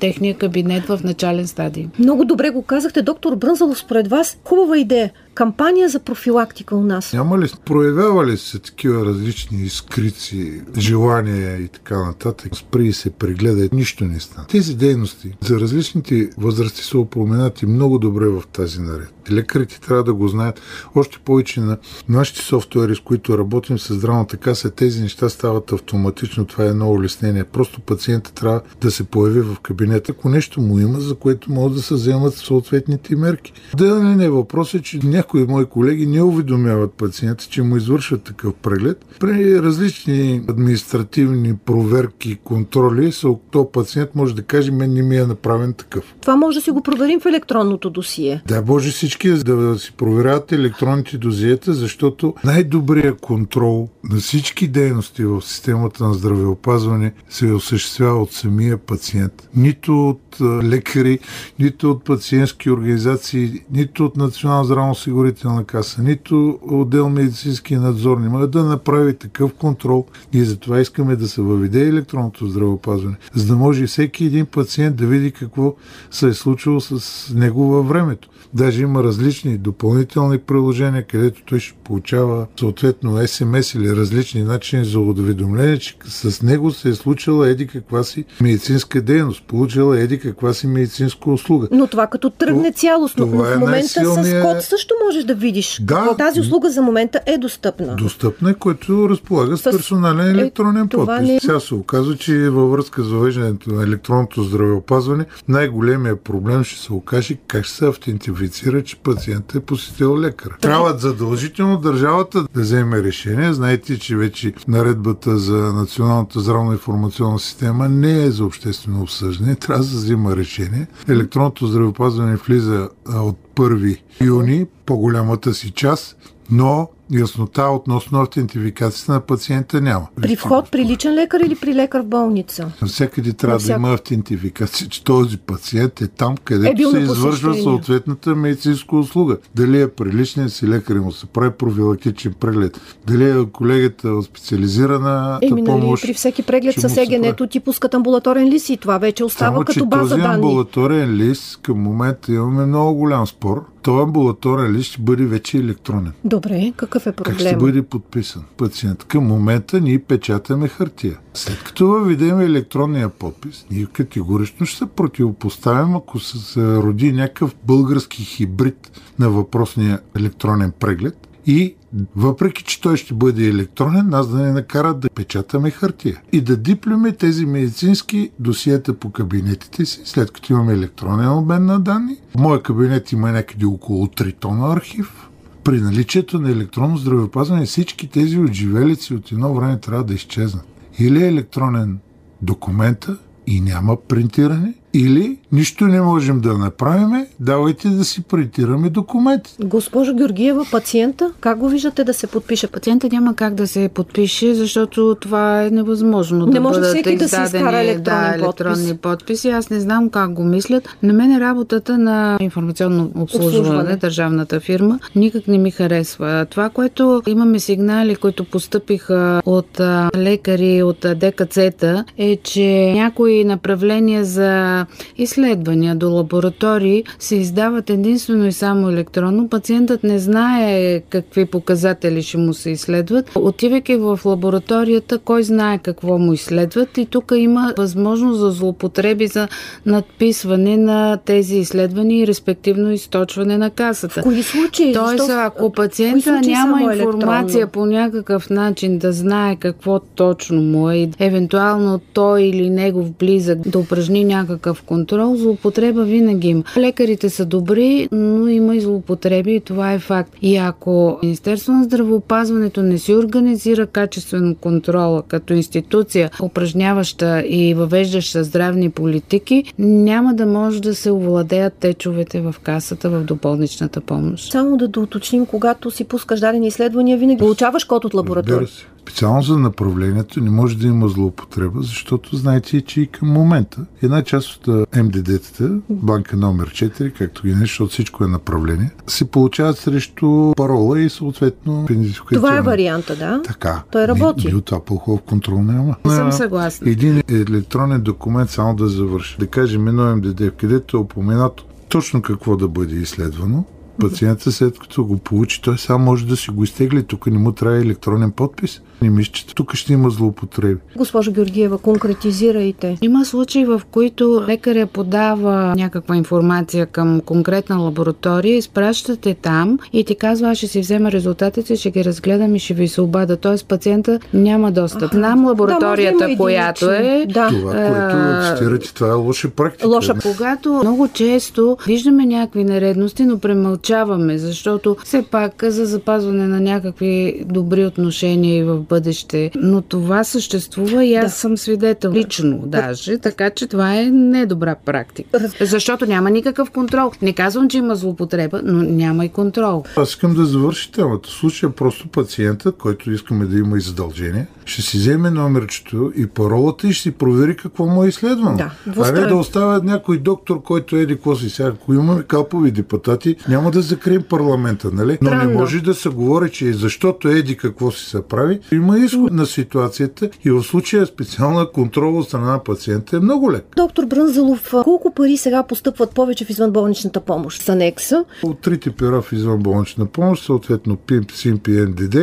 техния 0.00 0.34
кабинет 0.34 0.86
в 0.86 1.00
начален 1.04 1.46
стадий. 1.46 1.88
Много 1.98 2.24
добре 2.24 2.50
го 2.50 2.62
казахте, 2.62 3.02
доктор 3.02 3.36
Брънзалов, 3.36 3.78
според 3.78 4.08
вас 4.08 4.38
хубава 4.44 4.78
идея 4.78 5.10
кампания 5.38 5.88
за 5.88 6.00
профилактика 6.00 6.76
у 6.76 6.82
нас. 6.82 7.12
Няма 7.12 7.38
ли, 7.38 7.50
проявява 7.64 8.26
ли 8.26 8.36
се 8.36 8.58
такива 8.58 9.06
различни 9.06 9.62
изкрици, 9.62 10.62
желания 10.78 11.56
и 11.56 11.68
така 11.68 12.04
нататък? 12.04 12.56
Спри 12.56 12.86
и 12.86 12.92
се 12.92 13.10
прегледа, 13.10 13.68
нищо 13.72 14.04
не 14.04 14.20
стана. 14.20 14.46
Тези 14.46 14.74
дейности 14.74 15.36
за 15.40 15.60
различните 15.60 16.30
възрасти 16.38 16.82
са 16.82 16.98
упоменати 16.98 17.66
много 17.66 17.98
добре 17.98 18.28
в 18.28 18.42
тази 18.52 18.80
наред. 18.80 19.12
Лекарите 19.30 19.80
трябва 19.80 20.04
да 20.04 20.14
го 20.14 20.28
знаят. 20.28 20.60
Още 20.94 21.18
повече 21.18 21.60
на 21.60 21.78
нашите 22.08 22.40
софтуери, 22.40 22.94
с 22.94 23.00
които 23.00 23.38
работим 23.38 23.78
с 23.78 23.94
здравната 23.94 24.36
каса, 24.36 24.70
тези 24.70 25.02
неща 25.02 25.28
стават 25.28 25.72
автоматично. 25.72 26.46
Това 26.46 26.64
е 26.64 26.68
едно 26.68 26.90
улеснение. 26.90 27.44
Просто 27.44 27.80
пациента 27.80 28.32
трябва 28.32 28.60
да 28.80 28.90
се 28.90 29.04
появи 29.04 29.40
в 29.40 29.56
кабинета, 29.62 30.12
ако 30.12 30.28
нещо 30.28 30.60
му 30.60 30.78
има, 30.78 31.00
за 31.00 31.14
което 31.14 31.52
могат 31.52 31.74
да 31.74 31.82
се 31.82 31.94
вземат 31.94 32.34
съответните 32.34 33.16
мерки. 33.16 33.52
Да 33.76 34.02
не 34.02 34.24
е 34.24 34.30
въпрос 34.30 34.74
е, 34.74 34.82
че 34.82 34.98
някои 35.28 35.46
мои 35.46 35.64
колеги 35.64 36.06
не 36.06 36.22
уведомяват 36.22 36.92
пациента, 36.92 37.46
че 37.50 37.62
му 37.62 37.76
извършват 37.76 38.22
такъв 38.22 38.54
преглед. 38.54 39.04
При 39.20 39.62
различни 39.62 40.42
административни 40.48 41.56
проверки, 41.56 42.38
контроли, 42.44 43.12
то 43.50 43.72
пациент 43.72 44.14
може 44.14 44.34
да 44.34 44.42
каже, 44.42 44.72
мен 44.72 44.92
не 44.92 45.02
ми 45.02 45.16
е 45.16 45.26
направен 45.26 45.72
такъв. 45.72 46.14
Това 46.20 46.36
може 46.36 46.58
да 46.58 46.64
си 46.64 46.70
го 46.70 46.82
проверим 46.82 47.20
в 47.20 47.26
електронното 47.26 47.90
досие. 47.90 48.42
Да, 48.46 48.62
може 48.62 48.90
всички 48.90 49.28
да 49.28 49.78
си 49.78 49.92
проверяват 49.96 50.52
електронните 50.52 51.18
дозиета, 51.18 51.72
защото 51.72 52.34
най-добрият 52.44 53.20
контрол 53.20 53.88
на 54.04 54.16
всички 54.16 54.68
дейности 54.68 55.24
в 55.24 55.42
системата 55.42 56.04
на 56.04 56.14
здравеопазване 56.14 57.12
се 57.28 57.52
осъществява 57.52 58.22
от 58.22 58.32
самия 58.32 58.78
пациент. 58.78 59.48
Нито 59.56 60.08
от 60.08 60.40
лекари, 60.64 61.18
нито 61.58 61.90
от 61.90 62.04
пациентски 62.04 62.70
организации, 62.70 63.62
нито 63.72 64.04
от 64.04 64.16
Национална 64.16 64.64
здравно 64.64 64.94
здравноосигурителна 65.18 65.64
каса, 65.64 66.02
нито 66.02 66.58
отдел 66.62 67.08
медицински 67.08 67.76
надзор 67.76 68.18
не 68.18 68.28
могат 68.28 68.50
да 68.50 68.64
направи 68.64 69.14
такъв 69.14 69.52
контрол. 69.54 70.06
Ние 70.34 70.44
затова 70.44 70.80
искаме 70.80 71.16
да 71.16 71.28
се 71.28 71.42
въведе 71.42 71.88
електронното 71.88 72.46
здравеопазване, 72.46 73.16
за 73.34 73.46
да 73.46 73.56
може 73.56 73.86
всеки 73.86 74.24
един 74.24 74.46
пациент 74.46 74.96
да 74.96 75.06
види 75.06 75.32
какво 75.32 75.74
се 76.10 76.28
е 76.28 76.32
случило 76.32 76.80
с 76.80 77.34
него 77.34 77.62
във 77.62 77.88
времето. 77.88 78.28
Даже 78.54 78.82
има 78.82 79.02
различни 79.02 79.58
допълнителни 79.58 80.38
приложения, 80.38 81.06
където 81.06 81.42
той 81.46 81.60
ще 81.60 81.76
получава 81.84 82.46
съответно 82.60 83.26
СМС 83.26 83.74
или 83.74 83.96
различни 83.96 84.42
начини 84.42 84.84
за 84.84 85.00
уведомление, 85.00 85.78
че 85.78 85.96
с 86.04 86.42
него 86.42 86.70
се 86.70 86.88
е 86.88 86.94
случила 86.94 87.48
еди 87.48 87.66
каква 87.66 88.02
си 88.02 88.24
медицинска 88.40 89.02
дейност, 89.02 89.44
получила 89.46 90.00
еди 90.00 90.18
каква 90.18 90.52
си 90.52 90.66
медицинска 90.66 91.30
услуга. 91.30 91.68
Но 91.70 91.86
това 91.86 92.06
като 92.06 92.30
тръгне 92.30 92.72
цялостно. 92.72 93.26
Но 93.26 93.32
това 93.32 93.44
в 93.44 93.52
е 93.52 93.56
момента 93.56 93.88
с 93.88 93.96
най-силният- 93.96 94.42
код 94.42 94.62
също 94.62 94.94
можеш 95.06 95.24
да 95.24 95.34
видиш. 95.34 95.78
Да. 95.82 96.14
Тази 96.16 96.40
услуга 96.40 96.70
за 96.70 96.82
момента 96.82 97.20
е 97.26 97.38
достъпна. 97.38 97.96
Достъпна, 97.96 98.50
е, 98.50 98.54
който 98.54 99.08
разполага 99.08 99.56
с 99.56 99.60
С- 99.60 99.70
персонален 99.70 100.26
е, 100.28 100.30
електронен 100.32 100.88
това 100.88 101.06
подпис. 101.06 101.28
не 101.28 101.36
е- 101.36 101.40
Сега 101.40 101.60
се 101.60 101.74
оказва, 101.74 102.16
че 102.16 102.50
във 102.50 102.70
връзка 102.70 103.02
с 103.02 103.08
въвеждането 103.08 103.70
на 103.70 103.82
електронното 103.82 104.42
здравеопазване, 104.42 105.24
най-големия 105.48 106.16
проблем 106.16 106.64
ще 106.64 106.80
се 106.80 106.92
окаже 106.92 107.38
как 107.46 107.64
ще 107.64 107.76
се 107.76 107.86
автентифицира, 107.86 108.82
че 108.82 108.96
пациентът 108.96 109.54
е 109.54 109.60
посетил 109.60 110.18
лекар. 110.18 110.56
Трябва 110.60 110.98
задължително 110.98 111.78
държавата 111.78 112.42
да 112.44 112.60
вземе 112.60 113.02
решение. 113.02 113.52
Знаете, 113.52 113.98
че 113.98 114.16
вече 114.16 114.52
наредбата 114.68 115.38
за 115.38 115.56
Националната 115.56 116.40
здравна 116.40 116.72
информационна 116.72 117.38
система 117.38 117.88
не 117.88 118.24
е 118.24 118.30
за 118.30 118.44
обществено 118.44 119.02
обсъждане. 119.02 119.54
Трябва 119.54 119.84
да 119.84 119.90
взима 119.90 120.36
решение. 120.36 120.86
Електронното 121.08 121.66
здравеопазване 121.66 122.36
влиза 122.38 122.88
от 123.08 123.36
1 123.58 123.98
юни, 124.20 124.66
по-голямата 124.86 125.54
си 125.54 125.70
част, 125.70 126.16
но 126.50 126.88
яснота 127.12 127.62
относно 127.62 128.20
автентификацията 128.20 129.12
на 129.12 129.20
пациента 129.20 129.80
няма. 129.80 130.06
При 130.16 130.36
вход 130.36 130.70
при 130.70 130.84
личен 130.84 131.14
лекар 131.14 131.40
или 131.40 131.54
при 131.54 131.74
лекар 131.74 132.00
в 132.00 132.06
болница? 132.06 132.70
Навсякъде 132.82 133.32
трябва 133.32 133.48
да 133.48 133.54
Навсякъде. 133.54 133.78
има 133.78 133.92
автентификация, 133.92 134.88
че 134.88 135.04
този 135.04 135.38
пациент 135.38 136.00
е 136.00 136.06
там, 136.08 136.36
където 136.36 136.88
Е 136.88 136.90
се 136.90 136.98
извършва 136.98 137.54
съответната 137.54 138.34
медицинска 138.34 138.96
услуга. 138.96 139.36
Дали 139.54 139.80
е 139.80 139.88
при 139.88 140.12
личния 140.12 140.48
си 140.48 140.68
лекар 140.68 140.94
и 140.94 141.00
му 141.00 141.12
се 141.12 141.26
прави 141.26 141.50
профилактичен 141.50 142.32
преглед, 142.32 142.80
дали 143.06 143.30
е 143.30 143.44
колегата 143.52 144.08
от 144.08 144.24
специализирана 144.24 145.38
Еми, 145.42 145.62
нали, 145.62 145.80
помощ. 145.80 146.02
при 146.02 146.14
всеки 146.14 146.42
преглед 146.42 146.74
с 146.74 146.96
ЕГН-то 146.96 147.46
ти 147.46 147.60
пускат 147.60 147.94
амбулаторен 147.94 148.48
лист 148.48 148.68
и 148.68 148.76
това 148.76 148.98
вече 148.98 149.24
остава 149.24 149.52
Само, 149.52 149.64
като 149.64 149.86
база 149.86 150.02
този 150.08 150.20
данни. 150.22 150.34
амбулаторен 150.34 151.10
лист 151.12 151.58
към 151.62 151.78
момента 151.78 152.32
имаме 152.32 152.66
много 152.66 152.94
голям 152.94 153.26
спор. 153.26 153.64
Този 153.82 154.02
амбулаторен 154.02 154.72
лист 154.72 154.90
ще 154.90 155.02
бъде 155.02 155.24
вече 155.24 155.58
електронен. 155.58 156.12
Добре, 156.24 156.72
какъв 156.76 156.97
е 157.06 157.12
Как 157.12 157.38
ще 157.38 157.56
бъде 157.56 157.82
подписан 157.82 158.44
пациент? 158.56 159.04
Към 159.04 159.26
момента 159.26 159.80
ние 159.80 159.98
печатаме 159.98 160.68
хартия. 160.68 161.18
След 161.34 161.64
като 161.64 161.86
въведем 161.86 162.40
електронния 162.40 163.08
подпис, 163.08 163.66
ние 163.70 163.86
категорично 163.86 164.66
ще 164.66 164.78
се 164.78 164.86
противопоставим, 164.86 165.96
ако 165.96 166.18
се, 166.18 166.38
се 166.38 166.76
роди 166.76 167.12
някакъв 167.12 167.54
български 167.64 168.24
хибрид 168.24 169.00
на 169.18 169.30
въпросния 169.30 170.00
електронен 170.16 170.72
преглед 170.80 171.28
и 171.46 171.74
въпреки, 172.16 172.64
че 172.64 172.80
той 172.80 172.96
ще 172.96 173.14
бъде 173.14 173.48
електронен, 173.48 174.08
нас 174.08 174.28
да 174.28 174.36
не 174.36 174.52
накарат 174.52 175.00
да 175.00 175.10
печатаме 175.10 175.70
хартия 175.70 176.20
и 176.32 176.40
да 176.40 176.56
диплюме 176.56 177.12
тези 177.12 177.46
медицински 177.46 178.30
досиета 178.38 178.94
по 178.94 179.10
кабинетите 179.10 179.86
си, 179.86 180.00
след 180.04 180.30
като 180.30 180.52
имаме 180.52 180.72
електронен 180.72 181.32
обмен 181.32 181.66
на 181.66 181.80
данни. 181.80 182.16
В 182.36 182.38
моя 182.38 182.62
кабинет 182.62 183.12
има 183.12 183.32
някъде 183.32 183.66
около 183.66 184.06
3 184.06 184.34
тона 184.40 184.72
архив, 184.72 185.27
при 185.68 185.80
наличието 185.80 186.40
на 186.40 186.50
електронно 186.50 186.96
здравеопазване 186.96 187.66
всички 187.66 188.06
тези 188.06 188.38
отживелици 188.38 189.14
от 189.14 189.32
едно 189.32 189.54
време 189.54 189.80
трябва 189.80 190.04
да 190.04 190.14
изчезнат. 190.14 190.66
Или 190.98 191.24
е 191.24 191.28
електронен 191.28 191.98
документа 192.42 193.16
и 193.46 193.60
няма 193.60 193.96
принтиране, 194.08 194.74
или 194.94 195.36
нищо 195.52 195.84
не 195.84 196.00
можем 196.00 196.40
да 196.40 196.58
направим, 196.58 197.26
давайте 197.40 197.88
да 197.88 198.04
си 198.04 198.22
принтираме 198.22 198.90
документи. 198.90 199.56
Госпожо 199.64 200.14
Георгиева, 200.14 200.66
пациента, 200.72 201.32
как 201.40 201.58
го 201.58 201.68
виждате 201.68 202.04
да 202.04 202.14
се 202.14 202.26
подпише? 202.26 202.66
Пациента 202.66 203.08
няма 203.12 203.34
как 203.34 203.54
да 203.54 203.66
се 203.66 203.90
подпише, 203.94 204.54
защото 204.54 205.16
това 205.20 205.62
е 205.62 205.70
невъзможно 205.70 206.46
Не 206.46 206.52
да 206.52 206.60
може 206.60 206.80
бъдат 206.80 206.94
всеки 206.94 207.16
да 207.16 207.28
си 207.28 207.36
изкара 207.44 207.78
електронен 207.78 208.30
да, 208.30 208.34
електронни 208.34 208.88
подпис. 208.88 208.98
подписи. 209.02 209.48
Аз 209.48 209.70
не 209.70 209.80
знам 209.80 210.10
как 210.10 210.32
го 210.32 210.44
мислят. 210.44 210.88
На 211.02 211.12
мен 211.12 211.32
е 211.32 211.40
работата 211.40 211.98
на 211.98 212.38
информационно 212.40 213.10
обслужване, 213.14 213.58
Обслужване. 213.58 213.96
държавната 213.96 214.60
фирма, 214.60 214.98
никак 215.16 215.48
не 215.48 215.58
ми 215.58 215.70
харесва. 215.70 216.46
Това, 216.50 216.68
което 216.68 217.22
имаме 217.26 217.58
сигнали, 217.58 218.16
които 218.16 218.44
постъпиха 218.44 219.42
от 219.46 219.80
лекари, 220.16 220.82
от 220.82 221.06
ДКЦ-та, 221.16 222.04
е, 222.18 222.36
че 222.36 222.92
някои 222.94 223.44
направления 223.44 224.24
за 224.24 224.77
изследвания 225.18 225.94
до 225.96 226.10
лаборатории 226.10 227.04
се 227.18 227.36
издават 227.36 227.90
единствено 227.90 228.46
и 228.46 228.52
само 228.52 228.88
електронно. 228.88 229.48
Пациентът 229.48 230.04
не 230.04 230.18
знае 230.18 231.00
какви 231.00 231.44
показатели 231.44 232.22
ще 232.22 232.36
му 232.38 232.54
се 232.54 232.70
изследват. 232.70 233.30
Отивайки 233.34 233.96
в 233.96 234.20
лабораторията, 234.24 235.18
кой 235.18 235.42
знае 235.42 235.78
какво 235.78 236.18
му 236.18 236.32
изследват 236.32 236.98
и 236.98 237.06
тук 237.06 237.32
има 237.36 237.74
възможност 237.78 238.38
за 238.38 238.50
злоупотреби 238.50 239.26
за 239.26 239.48
надписване 239.86 240.76
на 240.76 241.18
тези 241.24 241.56
изследвания 241.56 242.22
и 242.22 242.26
респективно 242.26 242.92
източване 242.92 243.58
на 243.58 243.70
касата. 243.70 244.20
В 244.20 244.24
кои 244.24 244.42
случаи? 244.42 244.92
Тоест, 244.92 245.18
Защо- 245.18 245.32
ако 245.38 245.72
пациента 245.72 246.40
няма 246.40 246.94
информация 246.94 247.58
електронно? 247.58 247.68
по 247.72 247.86
някакъв 247.86 248.50
начин 248.50 248.98
да 248.98 249.12
знае 249.12 249.56
какво 249.56 249.98
точно 249.98 250.62
му 250.62 250.90
е 250.90 250.96
и 250.96 251.10
евентуално 251.18 252.00
той 252.12 252.42
или 252.42 252.70
негов 252.70 253.10
близък 253.10 253.58
да 253.68 253.78
упражни 253.78 254.24
някакъв 254.24 254.67
контрол, 254.74 255.36
злоупотреба 255.36 256.04
винаги 256.04 256.48
има. 256.48 256.62
Лекарите 256.76 257.30
са 257.30 257.44
добри, 257.44 258.08
но 258.12 258.48
има 258.48 258.76
и 258.76 258.80
злоупотреби 258.80 259.54
и 259.54 259.60
това 259.60 259.92
е 259.92 259.98
факт. 259.98 260.32
И 260.42 260.56
ако 260.56 261.18
Министерство 261.22 261.72
на 261.72 261.84
здравеопазването 261.84 262.82
не 262.82 262.98
си 262.98 263.14
организира 263.14 263.86
качествено 263.86 264.54
контрола 264.54 265.22
като 265.28 265.52
институция, 265.52 266.30
упражняваща 266.42 267.42
и 267.46 267.74
въвеждаща 267.74 268.44
здравни 268.44 268.90
политики, 268.90 269.64
няма 269.78 270.34
да 270.34 270.46
може 270.46 270.82
да 270.82 270.94
се 270.94 271.10
овладеят 271.10 271.74
течовете 271.74 272.40
в 272.40 272.54
касата 272.62 273.10
в 273.10 273.24
доболничната 273.24 274.00
помощ. 274.00 274.52
Само 274.52 274.76
да 274.76 274.88
доуточним, 274.88 275.46
когато 275.46 275.90
си 275.90 276.04
пускаш 276.04 276.40
дадени 276.40 276.66
изследвания, 276.66 277.18
винаги 277.18 277.38
получаваш 277.38 277.84
код 277.84 278.04
от 278.04 278.14
лаборатория. 278.14 278.68
Специално 279.08 279.42
за 279.42 279.58
направлението 279.58 280.40
не 280.40 280.50
може 280.50 280.78
да 280.78 280.86
има 280.86 281.08
злоупотреба, 281.08 281.82
защото 281.82 282.36
знаете, 282.36 282.80
че 282.80 283.00
и 283.00 283.06
към 283.06 283.28
момента 283.28 283.86
една 284.02 284.22
част 284.22 284.56
от 284.56 284.66
МДД-тата, 284.94 285.80
банка 285.90 286.36
номер 286.36 286.70
4, 286.70 287.12
както 287.12 287.42
ги 287.42 287.54
не, 287.54 287.60
защото 287.60 287.92
всичко 287.92 288.24
е 288.24 288.28
направление, 288.28 288.90
се 289.06 289.24
получават 289.24 289.78
срещу 289.78 290.52
парола 290.56 291.00
и 291.00 291.10
съответно. 291.10 291.86
Това 292.32 292.56
е 292.56 292.62
варианта, 292.62 293.16
да? 293.16 293.42
Така. 293.42 293.82
Той 293.90 294.08
работи. 294.08 294.54
От 294.54 294.64
това 294.64 294.84
по-хубав 294.84 295.22
контрол 295.22 295.62
няма. 295.62 295.96
Не 296.04 296.14
съм 296.14 296.26
На 296.26 296.32
съгласна. 296.32 296.90
Един 296.90 297.22
електронен 297.30 298.00
документ, 298.00 298.50
само 298.50 298.74
да 298.74 298.88
завърши. 298.88 299.36
Да 299.38 299.46
кажем 299.46 299.88
едно 299.88 300.16
МДД, 300.16 300.50
където 300.56 300.96
е 300.96 301.00
упоменато 301.00 301.64
точно 301.88 302.22
какво 302.22 302.56
да 302.56 302.68
бъде 302.68 302.96
изследвано. 302.96 303.64
Пациентът 304.00 304.54
след 304.54 304.78
като 304.78 305.04
го 305.04 305.18
получи, 305.18 305.62
той 305.62 305.78
сам 305.78 306.02
може 306.02 306.26
да 306.26 306.36
си 306.36 306.50
го 306.50 306.64
изтегли. 306.64 307.02
Тук 307.02 307.26
не 307.26 307.38
му 307.38 307.52
трябва 307.52 307.78
електронен 307.78 308.30
подпис. 308.30 308.80
Не 309.02 309.10
мисля, 309.10 309.32
че 309.32 309.46
тук 309.54 309.74
ще 309.74 309.92
има 309.92 310.10
злоупотреби. 310.10 310.80
Госпожо 310.96 311.32
Георгиева, 311.32 311.78
конкретизирайте. 311.78 312.98
Има 313.02 313.24
случаи, 313.24 313.64
в 313.64 313.82
които 313.90 314.44
лекаря 314.48 314.86
подава 314.86 315.74
някаква 315.76 316.16
информация 316.16 316.86
към 316.86 317.20
конкретна 317.20 317.76
лаборатория, 317.76 318.56
изпращате 318.56 319.34
там 319.34 319.78
и 319.92 320.04
ти 320.04 320.14
казва, 320.14 320.50
аз 320.50 320.58
ще 320.58 320.66
си 320.66 320.80
взема 320.80 321.12
резултатите, 321.12 321.76
ще 321.76 321.90
ги 321.90 322.04
разгледам 322.04 322.56
и 322.56 322.58
ще 322.58 322.74
ви 322.74 322.88
се 322.88 323.00
обада. 323.00 323.36
Тоест 323.36 323.68
пациента 323.68 324.20
няма 324.34 324.72
достъп. 324.72 325.12
Знам 325.12 325.44
лабораторията, 325.44 326.28
да, 326.28 326.36
която 326.36 326.90
е. 326.90 327.26
Да. 327.28 327.48
Това, 327.48 327.72
което 327.72 328.56
цитирате, 328.56 328.94
това 328.94 329.08
е 329.08 329.12
лоша 329.12 329.50
практика. 329.50 329.88
Лоша 329.88 330.14
Когато 330.22 330.72
много 330.72 331.08
често 331.08 331.76
виждаме 331.86 332.26
някакви 332.26 332.64
нередности, 332.64 333.24
но 333.24 333.38
премълчаваме, 333.38 334.38
защото 334.38 334.96
все 335.04 335.22
пак 335.22 335.64
за 335.64 335.86
запазване 335.86 336.46
на 336.46 336.60
някакви 336.60 337.42
добри 337.46 337.84
отношения 337.84 338.58
и 338.58 338.62
в 338.62 338.87
бъдеще. 338.88 339.50
Но 339.56 339.82
това 339.82 340.24
съществува 340.24 341.04
и 341.04 341.14
аз 341.14 341.24
Да. 341.24 341.30
съм 341.30 341.56
свидетел. 341.56 342.12
Лично 342.12 342.58
даже, 342.66 343.18
така 343.18 343.50
че 343.50 343.66
това 343.66 343.96
е 343.96 344.04
недобра 344.04 344.76
практика. 344.84 345.38
Защото 345.60 346.06
няма 346.06 346.30
никакъв 346.30 346.70
контрол. 346.70 347.12
Не 347.22 347.32
казвам, 347.32 347.68
че 347.68 347.78
има 347.78 347.96
злоупотреба, 347.96 348.60
но 348.64 348.82
няма 348.82 349.24
и 349.24 349.28
контрол. 349.28 349.84
Аз 349.96 350.10
искам 350.10 350.34
да 350.34 350.44
завърши 350.44 350.92
темата. 350.92 351.28
В 351.28 351.32
случая 351.32 351.72
просто 351.72 352.08
пациента, 352.08 352.72
който 352.72 353.10
искаме 353.10 353.44
да 353.46 353.58
има 353.58 353.78
и 353.78 353.80
задължение, 353.80 354.46
ще 354.64 354.82
си 354.82 354.98
вземе 354.98 355.30
номерчето 355.30 356.12
и 356.16 356.26
паролата 356.26 356.88
и 356.88 356.92
ще 356.92 357.02
си 357.02 357.10
провери 357.10 357.56
какво 357.56 357.86
му 357.86 358.04
е 358.04 358.08
изследвано. 358.08 358.56
Да, 358.56 358.70
а 359.04 359.12
не 359.12 359.20
да 359.20 359.36
оставя 359.36 359.80
някой 359.84 360.18
доктор, 360.18 360.62
който 360.62 360.96
еди 360.96 361.14
какво 361.14 361.36
си 361.36 361.50
сега. 361.50 361.68
Ако 361.68 361.94
имаме 361.94 362.22
калпови 362.22 362.70
депутати, 362.70 363.36
няма 363.48 363.70
да 363.70 363.78
да 363.78 363.82
закрием 363.82 364.22
парламента, 364.22 364.90
нали? 364.92 365.18
Но 365.22 365.28
Странно. 365.28 365.50
не 365.50 365.56
може 365.56 365.80
да 365.80 365.94
се 365.94 366.08
говори, 366.08 366.50
че 366.50 366.72
защото 366.72 367.28
еди 367.28 367.56
какво 367.56 367.90
си 367.90 368.04
се 368.04 368.22
прави. 368.22 368.60
Има 368.78 368.98
изход 368.98 369.32
на 369.32 369.46
ситуацията 369.46 370.30
и 370.44 370.50
в 370.50 370.62
случая 370.62 371.06
специална 371.06 371.70
контрол 371.72 372.18
от 372.18 372.26
страна 372.26 372.52
на 372.52 372.64
пациента 372.64 373.16
е 373.16 373.20
много 373.20 373.52
лек. 373.52 373.64
Доктор 373.76 374.06
Брънзалов, 374.06 374.70
колко 374.84 375.14
пари 375.14 375.36
сега 375.36 375.62
постъпват 375.62 376.14
повече 376.14 376.44
в 376.44 376.50
извънболничната 376.50 377.20
помощ 377.20 377.62
с 377.62 377.68
анекса? 377.68 378.24
От 378.42 378.60
трите 378.60 378.90
пера 378.90 379.22
в 379.22 379.32
извънболнична 379.32 380.06
помощ, 380.06 380.44
съответно 380.44 380.96
ПИМП, 380.96 381.32
СИМП 381.32 381.68
и 381.68 381.80
НДД, 381.80 382.16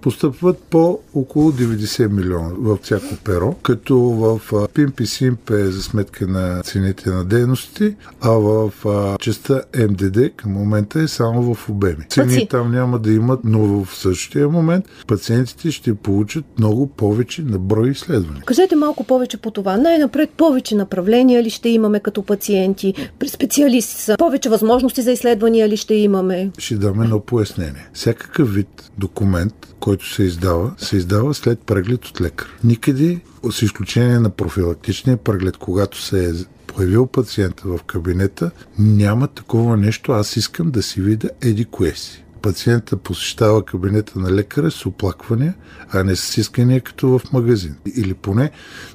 постъпват 0.00 0.58
по 0.58 0.98
около 1.14 1.52
90 1.52 2.08
милиона 2.08 2.50
в 2.58 2.78
всяко 2.82 3.16
перо, 3.24 3.54
като 3.62 3.98
в 3.98 4.40
ПИМП 4.74 5.00
и 5.00 5.06
СИМП 5.06 5.50
е 5.50 5.64
за 5.64 5.82
сметка 5.82 6.26
на 6.26 6.62
цените 6.62 7.10
на 7.10 7.24
дейностите, 7.24 7.96
а 8.20 8.30
в 8.30 8.72
частта 9.20 9.62
МДД 9.78 10.30
към 10.36 10.52
момента 10.52 11.00
е 11.00 11.08
само 11.08 11.54
в 11.54 11.68
обеми. 11.68 12.04
Цени 12.08 12.48
там 12.48 12.72
няма 12.72 12.98
да 12.98 13.12
имат, 13.12 13.40
но 13.44 13.84
в 13.84 13.96
същия 13.96 14.48
момент 14.48 14.84
пациентите 15.06 15.70
ще 15.70 15.83
получат 15.92 16.44
много 16.58 16.86
повече 16.86 17.42
на 17.42 17.58
брой 17.58 17.90
изследвания. 17.90 18.42
Кажете 18.46 18.76
малко 18.76 19.04
повече 19.04 19.36
по 19.36 19.50
това. 19.50 19.76
Най-напред 19.76 20.30
повече 20.30 20.74
направления 20.74 21.42
ли 21.42 21.50
ще 21.50 21.68
имаме 21.68 22.00
като 22.00 22.22
пациенти? 22.22 22.94
При 23.18 23.28
специалист 23.28 23.88
са 23.98 24.16
повече 24.18 24.48
възможности 24.48 25.02
за 25.02 25.12
изследвания 25.12 25.68
ли 25.68 25.76
ще 25.76 25.94
имаме? 25.94 26.50
ще 26.58 26.74
дам 26.74 27.02
едно 27.02 27.20
пояснение. 27.20 27.88
Всякакъв 27.92 28.54
вид 28.54 28.90
документ, 28.98 29.54
който 29.80 30.12
се 30.12 30.22
издава, 30.22 30.74
се 30.78 30.96
издава 30.96 31.34
след 31.34 31.60
преглед 31.60 32.04
от 32.04 32.20
лекар. 32.20 32.48
Никъде, 32.64 33.20
с 33.50 33.62
изключение 33.62 34.18
на 34.18 34.30
профилактичния 34.30 35.16
преглед, 35.16 35.56
когато 35.56 36.02
се 36.02 36.28
е 36.28 36.32
появил 36.66 37.06
пациента 37.06 37.62
в 37.64 37.78
кабинета, 37.82 38.50
няма 38.78 39.28
такова 39.28 39.76
нещо. 39.76 40.12
Аз 40.12 40.36
искам 40.36 40.70
да 40.70 40.82
си 40.82 41.00
видя 41.00 41.28
еди 41.42 41.64
кое 41.64 41.90
си. 41.90 42.23
Пациента 42.44 42.96
посещава 42.96 43.64
кабинета 43.64 44.18
на 44.18 44.32
лекаря 44.32 44.70
с 44.70 44.86
оплаквания, 44.86 45.54
а 45.92 46.04
не 46.04 46.16
с 46.16 46.38
искания 46.38 46.80
като 46.80 47.08
в 47.08 47.32
магазин. 47.32 47.76
Или 47.96 48.14
поне 48.14 48.50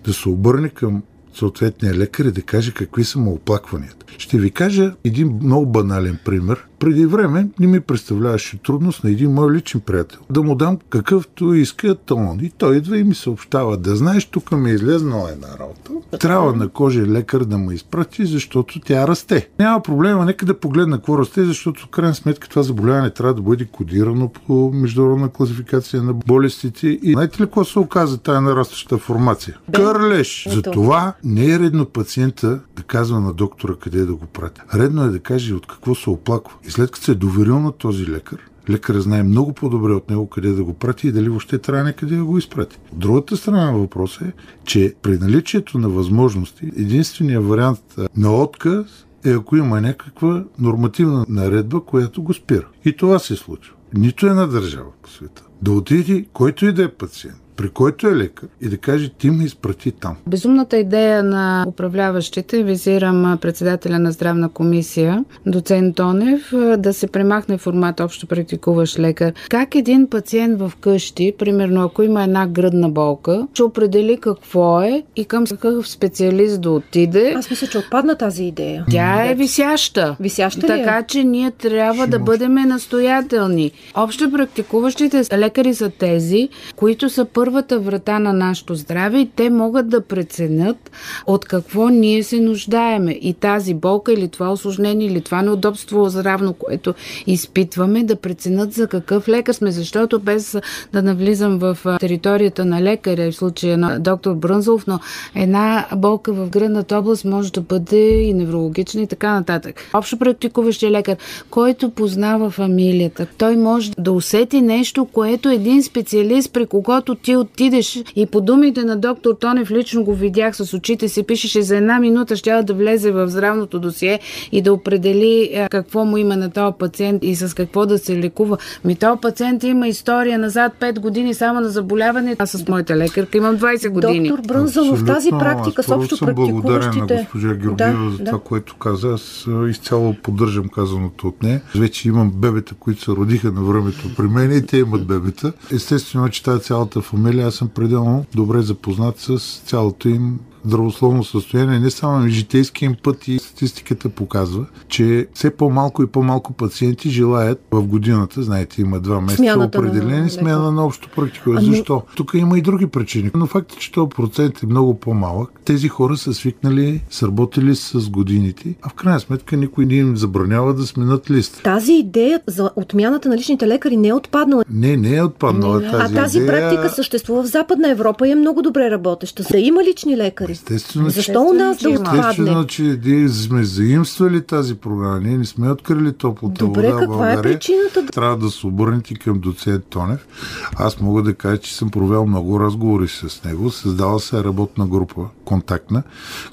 да 0.06 0.13
се 0.13 0.29
обърне 0.29 0.70
към 0.70 1.03
съответния 1.34 1.94
лекар 1.94 2.25
и 2.25 2.32
да 2.32 2.41
каже 2.41 2.74
какви 2.74 3.03
са 3.03 3.20
му 3.20 3.32
оплакванията. 3.32 4.06
Ще 4.18 4.38
ви 4.38 4.51
кажа 4.51 4.96
един 5.03 5.39
много 5.44 5.65
банален 5.65 6.20
пример. 6.25 6.68
Преди 6.79 7.05
време 7.05 7.48
не 7.59 7.67
ми 7.67 7.79
представляваше 7.79 8.57
трудност 8.57 9.03
на 9.03 9.12
един 9.12 9.31
мой 9.31 9.53
личен 9.53 9.81
приятел 9.81 10.19
да 10.29 10.43
му 10.43 10.55
дам 10.55 10.77
какъвто 10.89 11.53
иска 11.53 11.95
талон. 11.95 12.39
И 12.41 12.50
той 12.57 12.75
идва 12.75 12.98
и 12.98 13.03
ми 13.03 13.15
съобщава, 13.15 13.77
да 13.77 13.95
знаеш, 13.95 14.25
тук 14.25 14.51
ми 14.51 14.71
е 14.71 14.74
излезнала 14.74 15.31
една 15.31 15.48
работа. 15.59 16.17
Трябва 16.19 16.53
на 16.53 16.69
кожен 16.69 17.12
лекар 17.12 17.43
да 17.43 17.57
му 17.57 17.71
изпрати, 17.71 18.25
защото 18.25 18.79
тя 18.79 19.07
расте. 19.07 19.50
Няма 19.59 19.81
проблема, 19.81 20.25
нека 20.25 20.45
да 20.45 20.59
погледна 20.59 20.98
какво 20.98 21.17
расте, 21.17 21.45
защото 21.45 21.81
в 21.81 21.88
крайна 21.88 22.15
сметка 22.15 22.50
това 22.50 22.63
заболяване 22.63 23.09
трябва 23.09 23.33
да 23.33 23.41
бъде 23.41 23.65
кодирано 23.65 24.31
по 24.48 24.71
международна 24.74 25.29
класификация 25.29 26.03
на 26.03 26.13
болестите. 26.13 26.88
И 26.88 27.13
знаете 27.13 27.41
ли 27.41 27.45
какво 27.45 27.65
се 27.65 27.79
оказа 27.79 28.17
тая 28.17 28.41
нарастваща 28.41 28.98
формация? 28.98 29.57
Кърлеш! 29.75 30.45
Ето. 30.45 30.55
За 30.55 30.62
това 30.62 31.13
не 31.24 31.45
е 31.45 31.59
редно 31.59 31.86
пациента 31.86 32.59
да 32.75 32.83
казва 32.83 33.19
на 33.19 33.33
доктора 33.33 33.74
къде 33.81 34.05
да 34.05 34.15
го 34.15 34.25
прати. 34.25 34.62
Редно 34.75 35.03
е 35.03 35.09
да 35.09 35.19
каже 35.19 35.53
от 35.53 35.67
какво 35.67 35.95
се 35.95 36.09
оплаква. 36.09 36.57
И 36.69 36.71
след 36.71 36.91
като 36.91 37.05
се 37.05 37.11
е 37.11 37.15
доверил 37.15 37.59
на 37.59 37.71
този 37.71 38.07
лекар, 38.07 38.49
лекарът 38.69 39.03
знае 39.03 39.23
много 39.23 39.53
по-добре 39.53 39.93
от 39.93 40.09
него 40.09 40.29
къде 40.29 40.51
да 40.51 40.63
го 40.63 40.73
прати 40.73 41.07
и 41.07 41.11
дали 41.11 41.29
въобще 41.29 41.57
трябва 41.57 41.83
някъде 41.83 42.15
да 42.15 42.25
го 42.25 42.38
изпрати. 42.38 42.79
От 42.93 42.99
другата 42.99 43.38
страна 43.38 43.71
на 43.71 43.77
въпроса 43.77 44.25
е, 44.25 44.31
че 44.65 44.93
при 45.01 45.17
наличието 45.17 45.77
на 45.77 45.89
възможности, 45.89 46.71
единственият 46.77 47.45
вариант 47.45 47.95
на 48.17 48.35
отказ 48.35 49.05
е 49.25 49.31
ако 49.31 49.55
има 49.55 49.81
някаква 49.81 50.43
нормативна 50.59 51.25
наредба, 51.29 51.81
която 51.81 52.23
го 52.23 52.33
спира. 52.33 52.67
И 52.85 52.97
това 52.97 53.19
се 53.19 53.35
случва. 53.35 53.75
Нито 53.93 54.27
една 54.27 54.47
държава 54.47 54.91
по 55.01 55.09
света. 55.09 55.43
Да 55.61 55.71
отиде 55.71 56.25
който 56.33 56.65
и 56.65 56.73
да 56.73 56.83
е 56.83 56.91
пациент, 56.91 57.41
при 57.60 57.70
който 57.70 58.08
е 58.08 58.16
лекар 58.16 58.48
и 58.62 58.70
да 58.70 58.78
каже 58.78 59.10
ти 59.10 59.30
ме 59.30 59.44
изпрати 59.44 59.92
там. 59.92 60.16
Безумната 60.28 60.78
идея 60.78 61.24
на 61.24 61.66
управляващите, 61.68 62.63
визирам 62.63 63.38
председателя 63.42 64.00
на 64.00 64.12
здравна 64.12 64.50
комисия, 64.50 65.25
доцент 65.46 65.96
Тонев, 65.96 66.54
да 66.78 66.94
се 66.94 67.08
премахне 67.08 67.58
формат 67.58 68.00
общо 68.00 68.28
практикуващ 68.28 69.00
лекар. 69.00 69.34
Как 69.50 69.75
един 69.75 70.10
пациент 70.10 70.60
в 70.60 70.72
къщи, 70.82 71.34
примерно 71.38 71.84
ако 71.84 72.04
има 72.04 72.24
една 72.24 72.48
гръдна 72.48 72.89
болка, 72.89 73.48
ще 73.54 73.63
определи 73.63 74.18
какво 74.18 74.82
е 74.82 75.04
и 75.16 75.25
към 75.25 75.46
какъв 75.46 75.89
специалист 75.89 76.62
да 76.62 76.72
отиде. 76.72 77.34
Аз 77.38 77.50
мисля, 77.50 77.68
че 77.68 77.78
отпадна 77.78 78.16
тази 78.16 78.44
идея. 78.44 78.86
Тя 78.92 79.25
е 79.25 79.36
висяща. 79.36 80.16
Висяща 80.20 80.68
ли 80.68 80.72
е? 80.72 80.84
Така 80.84 81.04
че 81.04 81.24
ние 81.24 81.51
трябва 81.51 82.08
да 82.08 82.20
бъдем 82.20 82.54
настоятелни. 82.54 83.72
Общо 83.96 84.32
практикуващите 84.32 85.38
лекари 85.38 85.74
са 85.74 85.89
тези, 85.89 86.50
които 86.75 87.10
са 87.10 87.25
първата 87.50 87.79
врата 87.79 88.19
на 88.19 88.34
нашето 88.34 88.76
здраве 88.76 89.19
и 89.19 89.30
те 89.36 89.50
могат 89.50 89.89
да 89.89 90.02
преценят 90.02 90.91
от 91.28 91.45
какво 91.45 91.89
ние 91.89 92.23
се 92.23 92.39
нуждаеме. 92.39 93.12
И 93.21 93.34
тази 93.34 93.73
болка 93.73 94.13
или 94.13 94.28
това 94.28 94.52
осложнение 94.52 95.08
или 95.08 95.21
това 95.21 95.41
неудобство 95.41 96.10
здравно, 96.10 96.54
което 96.54 96.93
изпитваме, 97.28 98.04
да 98.04 98.15
преценят 98.15 98.73
за 98.73 98.88
какъв 98.88 99.28
лекар 99.28 99.54
сме. 99.54 99.71
Защото 99.71 100.19
без 100.19 100.58
да 100.93 101.02
навлизам 101.02 101.58
в 101.58 101.78
територията 102.00 102.65
на 102.65 102.82
лекаря, 102.82 103.32
в 103.32 103.36
случая 103.36 103.78
на 103.78 104.00
доктор 104.00 104.34
Брънзов, 104.36 104.88
но 104.88 105.00
една 105.36 105.88
болка 105.95 106.34
в 106.34 106.50
гръдната 106.50 106.97
област 106.97 107.26
може 107.26 107.52
да 107.52 107.62
бъде 107.62 108.21
и 108.21 108.34
неврологична 108.34 109.02
и 109.02 109.08
така 109.08 109.34
нататък. 109.34 109.76
Общо 109.93 110.17
практикуващия 110.17 110.91
лекар, 110.91 111.17
който 111.50 111.89
познава 111.89 112.50
фамилията, 112.50 113.28
той 113.38 113.56
може 113.56 113.91
да 113.97 114.12
усети 114.12 114.62
нещо, 114.62 115.06
което 115.06 115.50
един 115.50 115.84
специалист, 115.84 116.54
при 116.54 116.65
когото 116.65 117.15
ти 117.15 117.38
отидеш 117.39 118.04
и 118.15 118.25
по 118.25 118.41
думите 118.41 118.84
на 118.84 118.97
доктор 118.97 119.34
Тонев, 119.34 119.71
лично 119.71 120.04
го 120.04 120.13
видях 120.13 120.56
с 120.56 120.73
очите 120.73 121.08
си, 121.08 121.23
пишеше 121.23 121.62
за 121.62 121.78
една 121.78 121.99
минута, 121.99 122.36
ще 122.36 122.63
да 122.63 122.73
влезе 122.73 123.12
в 123.12 123.30
здравното 123.30 123.80
досие 123.80 124.19
и 124.52 124.62
да 124.62 124.73
определи 124.73 125.49
е, 125.54 125.67
какво 125.69 126.06
му 126.06 126.17
има 126.17 126.38
на 126.38 126.49
този 126.49 126.73
пациент 126.80 127.23
и 127.23 127.36
с 127.36 127.56
какво 127.56 127.86
да 127.86 127.97
се 127.97 128.17
лекува. 128.17 128.58
Ми 128.86 128.95
този 128.95 129.21
пациент 129.21 129.63
има 129.63 129.88
история 129.88 130.39
назад 130.39 130.71
5 130.80 130.99
години 130.99 131.34
само 131.34 131.60
на 131.60 131.69
заболяване. 131.69 132.36
Аз 132.39 132.52
с 132.52 132.67
моята 132.67 132.97
лекарка 132.97 133.38
имам 133.38 133.58
20 133.58 133.89
години. 133.89 134.30
Доктор 134.30 134.47
Брънзалов, 134.47 135.06
тази 135.06 135.30
Абсолютно. 135.30 135.39
практика 135.39 135.84
с 135.84 135.89
общо 135.89 136.17
съм 136.17 136.36
благодарен 136.36 136.80
на 136.80 136.82
практикуващите... 136.82 137.15
госпожа 137.23 137.54
Георгиева 137.54 138.12
за 138.12 138.23
това, 138.23 138.39
което 138.39 138.75
каза. 138.75 139.08
Аз 139.13 139.45
изцяло 139.69 140.15
поддържам 140.23 140.69
казаното 140.69 141.28
от 141.28 141.43
нея. 141.43 141.62
Вече 141.75 142.08
имам 142.08 142.32
бебета, 142.32 142.75
които 142.80 143.02
се 143.02 143.12
родиха 143.12 143.52
на 143.52 143.62
времето 143.62 144.15
при 144.17 144.28
мен 144.28 144.58
и 144.58 144.65
те 144.65 144.78
имат 144.78 145.08
бебета. 145.08 145.54
Естествено, 145.71 146.30
че 146.30 146.43
тази 146.43 146.63
цялата 146.63 147.02
фамилия, 147.02 147.18
аз 147.27 147.55
съм 147.55 147.67
пределно 147.67 148.25
добре 148.36 148.62
запознат 148.62 149.19
с 149.19 149.62
цялото 149.65 150.10
им 150.10 150.39
здравословно 150.65 151.24
състояние, 151.24 151.80
не 151.80 151.89
само 151.89 152.19
на 152.19 152.30
житейския 152.30 152.88
им 152.88 152.95
път 153.04 153.28
и 153.28 153.39
статистиката 153.39 154.10
показва, 154.10 154.65
че 154.88 155.28
все 155.34 155.50
по-малко 155.52 156.04
и 156.04 156.08
по-малко 156.08 156.54
пациенти 156.54 157.10
желаят 157.10 157.62
в 157.72 157.84
годината, 157.84 158.43
знаете, 158.43 158.82
има 158.82 159.00
два 159.00 159.22
месеца 159.22 159.38
Смяната 159.38 159.60
на 159.60 159.86
определени 159.86 160.17
лекар. 160.17 160.30
смяна 160.32 160.72
на 160.72 160.86
общо 160.86 161.10
практика. 161.10 161.50
Ами- 161.50 161.65
Защо? 161.65 162.02
Тук 162.15 162.32
има 162.36 162.58
и 162.58 162.62
други 162.62 162.88
причини. 162.88 163.32
Но 163.34 163.45
факт 163.48 163.74
е, 163.74 163.78
че 163.78 163.91
този 163.91 164.10
процент 164.10 164.63
е 164.63 164.65
много 164.65 164.93
по-малък. 164.95 165.50
Тези 165.65 165.88
хора 165.88 166.17
са 166.17 166.34
свикнали, 166.34 167.02
са 167.10 167.28
работили 167.28 167.76
с 167.76 168.10
годините, 168.10 168.76
а 168.82 168.89
в 168.89 168.93
крайна 168.93 169.19
сметка 169.19 169.58
никой 169.58 169.86
не 169.86 169.95
им 169.95 170.17
забранява 170.17 170.74
да 170.74 170.84
сменят 170.84 171.32
лист. 171.32 171.62
Тази 171.63 171.93
идея 171.93 172.41
за 172.48 172.72
отмяната 172.76 173.30
на 173.30 173.38
личните 173.38 173.67
лекари 173.67 173.98
не 173.98 174.08
е 174.08 174.13
отпаднала. 174.13 174.63
Не, 174.69 174.98
не 174.98 175.15
е 175.15 175.24
отпаднала 175.24 175.80
Не, 175.80 175.91
тази 175.91 176.13
а 176.13 176.15
тази 176.15 176.38
идея. 176.38 176.52
практика 176.52 176.89
съществува 176.89 177.43
в 177.43 177.48
Западна 177.48 177.89
Европа 177.89 178.28
и 178.28 178.32
е 178.32 178.36
много 178.36 178.62
добре 178.62 178.91
работеща. 178.91 179.43
Да 179.52 179.58
има 179.60 179.84
лични 179.84 180.17
лекари. 180.17 180.48
Естествено, 180.51 181.09
че 181.09 181.15
Защо 181.15 181.41
у 181.41 181.53
нас 181.53 181.77
да 181.77 181.89
Естествено, 181.89 182.01
отпадне? 182.01 182.29
Естествено, 182.29 182.67
че 182.67 182.99
ние 183.05 183.29
сме 183.29 183.63
заимствали 183.63 184.41
тази 184.41 184.75
програма. 184.75 185.19
Ние 185.19 185.38
не 185.38 185.45
сме 185.45 185.71
открили 185.71 186.13
топлата 186.13 186.65
Добре, 186.65 186.81
вода 186.81 186.95
в 186.95 186.99
каква 186.99 187.31
е 187.31 187.33
България. 187.35 187.41
причината? 187.59 188.05
Трябва 188.05 188.38
да 188.38 188.49
се 188.49 188.67
обърнете 188.67 189.13
към 189.15 189.39
доцент 189.39 189.85
Тонев. 189.85 190.27
Аз 190.75 190.99
мога 190.99 191.23
да 191.23 191.33
кажа, 191.33 191.57
че 191.57 191.75
съм 191.75 191.89
провел 191.89 192.25
много 192.25 192.59
разговори 192.59 193.07
с 193.07 193.43
него. 193.43 193.69
Създала 193.71 194.19
се 194.19 194.43
работна 194.43 194.88
група, 194.88 195.21
контактна, 195.45 196.03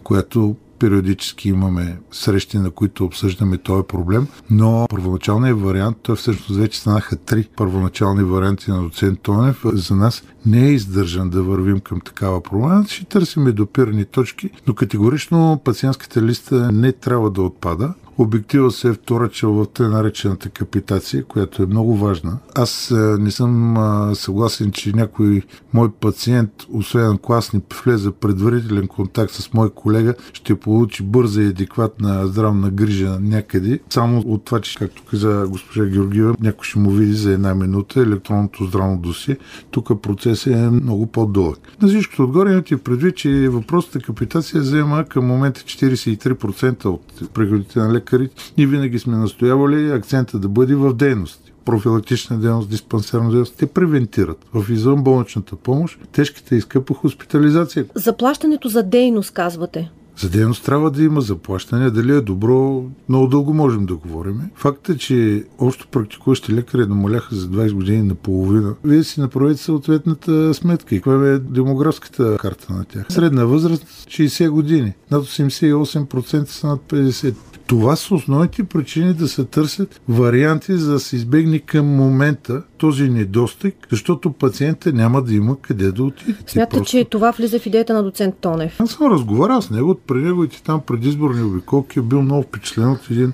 която 0.05 0.57
периодически 0.79 1.49
имаме 1.49 1.99
срещи, 2.13 2.59
на 2.59 2.71
които 2.71 3.05
обсъждаме 3.05 3.59
този 3.59 3.83
проблем, 3.89 4.27
но 4.51 4.87
първоначалният 4.91 5.61
вариант, 5.61 5.97
той 6.03 6.17
всъщност 6.17 6.61
вече 6.61 6.81
станаха 6.81 7.17
три 7.17 7.49
първоначални 7.57 8.23
варианти 8.23 8.71
на 8.71 8.83
доцент 8.83 9.21
Тонев, 9.21 9.63
за 9.65 9.97
нас 9.97 10.23
не 10.47 10.67
е 10.67 10.73
издържан 10.73 11.31
да 11.31 11.43
вървим 11.43 11.81
към 11.81 12.01
такава 12.01 12.43
промяна. 12.43 12.85
Ще 12.89 13.05
търсим 13.05 13.45
допирани 13.53 14.05
точки, 14.05 14.51
но 14.67 14.75
категорично 14.75 15.61
пациентската 15.65 16.23
листа 16.23 16.73
не 16.73 16.93
трябва 16.93 17.31
да 17.31 17.43
отпада. 17.43 17.95
Обектива 18.19 18.71
се 18.71 18.89
е 18.89 18.93
вторачал 18.93 19.53
в 19.53 19.67
тъй 19.67 19.89
наречената 19.89 20.49
капитация, 20.49 21.25
която 21.25 21.63
е 21.63 21.67
много 21.67 21.97
важна. 21.97 22.39
Аз 22.55 22.95
не 23.19 23.31
съм 23.31 23.77
съгласен, 24.15 24.73
че 24.73 24.93
някой 24.93 25.43
мой 25.73 25.91
пациент, 25.93 26.51
освен 26.73 27.19
не 27.55 27.61
влезе 27.85 28.11
предварителен 28.11 28.89
контакт 28.89 29.33
с 29.33 29.53
мой 29.55 29.71
колега, 29.71 30.15
ще 30.33 30.55
получи 30.55 31.03
бърза 31.03 31.43
и 31.43 31.47
адекватна 31.47 32.27
здравна 32.27 32.71
грижа 32.71 33.19
някъде. 33.21 33.81
Само 33.91 34.21
от 34.21 34.45
това, 34.45 34.61
че, 34.61 34.79
както 34.79 35.03
каза 35.11 35.47
госпожа 35.49 35.85
Георгиева, 35.85 36.35
някой 36.41 36.65
ще 36.65 36.79
му 36.79 36.91
види 36.91 37.15
за 37.15 37.33
една 37.33 37.55
минута 37.55 38.01
електронното 38.01 38.65
здравно 38.65 38.99
доси. 38.99 39.37
Тук 39.71 40.03
процесът 40.37 40.53
е 40.53 40.71
много 40.71 41.07
по-дълъг. 41.07 41.59
На 41.83 41.89
всичкото 41.89 42.23
отгоре 42.25 42.53
имате 42.53 42.77
предвид, 42.77 43.17
че 43.17 43.49
въпросната 43.49 44.07
капитация 44.07 44.61
взема 44.61 45.05
към 45.05 45.27
момента 45.27 45.61
43% 45.61 46.85
от 46.85 47.33
преходите 47.35 47.79
на 47.79 47.93
лекари. 47.93 48.29
Ние 48.59 48.67
винаги 48.67 48.99
сме 48.99 49.17
настоявали 49.17 49.91
акцента 49.91 50.39
да 50.39 50.49
бъде 50.49 50.75
в 50.75 50.95
дейност 50.95 51.53
профилактична 51.65 52.39
дейност, 52.39 52.71
диспансерна 52.71 53.31
дейност, 53.31 53.55
те 53.59 53.67
превентират 53.67 54.39
в 54.55 54.73
извънболничната 54.73 55.57
помощ 55.57 55.99
тежката 56.13 56.57
и 56.57 56.61
скъпа 56.61 56.95
хоспитализация. 56.95 57.85
Заплащането 57.95 58.69
за 58.69 58.83
дейност, 58.83 59.31
казвате. 59.31 59.91
За 60.19 60.31
дейност 60.31 60.65
трябва 60.65 60.91
да 60.91 61.03
има 61.03 61.21
заплащане. 61.21 61.91
Дали 61.91 62.13
е 62.13 62.21
добро, 62.21 62.85
много 63.09 63.27
дълго 63.27 63.55
можем 63.55 63.87
да 63.87 63.97
говорим. 63.97 64.41
Факт 64.55 64.89
е, 64.89 64.97
че 64.97 65.45
общо 65.59 65.89
практикуващи 65.89 66.53
лекари 66.53 66.87
намаляха 66.87 67.35
за 67.35 67.49
20 67.49 67.73
години 67.73 68.03
на 68.03 68.15
половина. 68.15 68.75
Вие 68.85 69.05
си 69.05 69.21
направите 69.21 69.63
съответната 69.63 70.55
сметка. 70.55 70.95
И 70.95 71.01
каква 71.01 71.29
е 71.29 71.39
демографската 71.39 72.37
карта 72.39 72.73
на 72.73 72.85
тях? 72.85 73.07
Средна 73.09 73.45
възраст 73.45 73.85
60 73.85 74.51
години. 74.51 74.93
Над 75.11 75.25
88% 75.25 76.45
са 76.45 76.67
над 76.67 76.81
50. 76.89 77.35
Това 77.67 77.97
са 77.97 78.15
основните 78.15 78.65
причини 78.65 79.15
да 79.15 79.29
се 79.29 79.45
търсят 79.45 80.01
варианти 80.09 80.77
за 80.77 80.93
да 80.93 81.01
се 81.01 81.17
избегне 81.17 81.59
към 81.59 81.87
момента 81.87 82.63
този 82.79 83.09
недостиг, 83.09 83.75
защото 83.91 84.33
пациента 84.33 84.93
няма 84.93 85.23
да 85.23 85.35
има 85.35 85.61
къде 85.61 85.93
да 85.93 86.05
отиде. 86.05 86.35
Смята, 86.47 86.77
просто... 86.77 86.91
че 86.91 87.05
това 87.05 87.31
влиза 87.31 87.59
в 87.59 87.67
идеята 87.67 87.95
на 87.95 88.03
доцент 88.03 88.35
Тонев. 88.41 88.81
Аз 88.81 88.91
съм 88.91 89.13
разговарял 89.13 89.63
с 89.63 89.71
него, 89.71 89.95
при 90.07 90.19
неговите 90.23 90.63
там 90.63 90.81
предизборни 90.87 91.43
обиколки 91.43 92.01
бил 92.01 92.23
много 92.23 92.43
впечатлен 92.43 92.91
от 92.91 93.11
един 93.11 93.33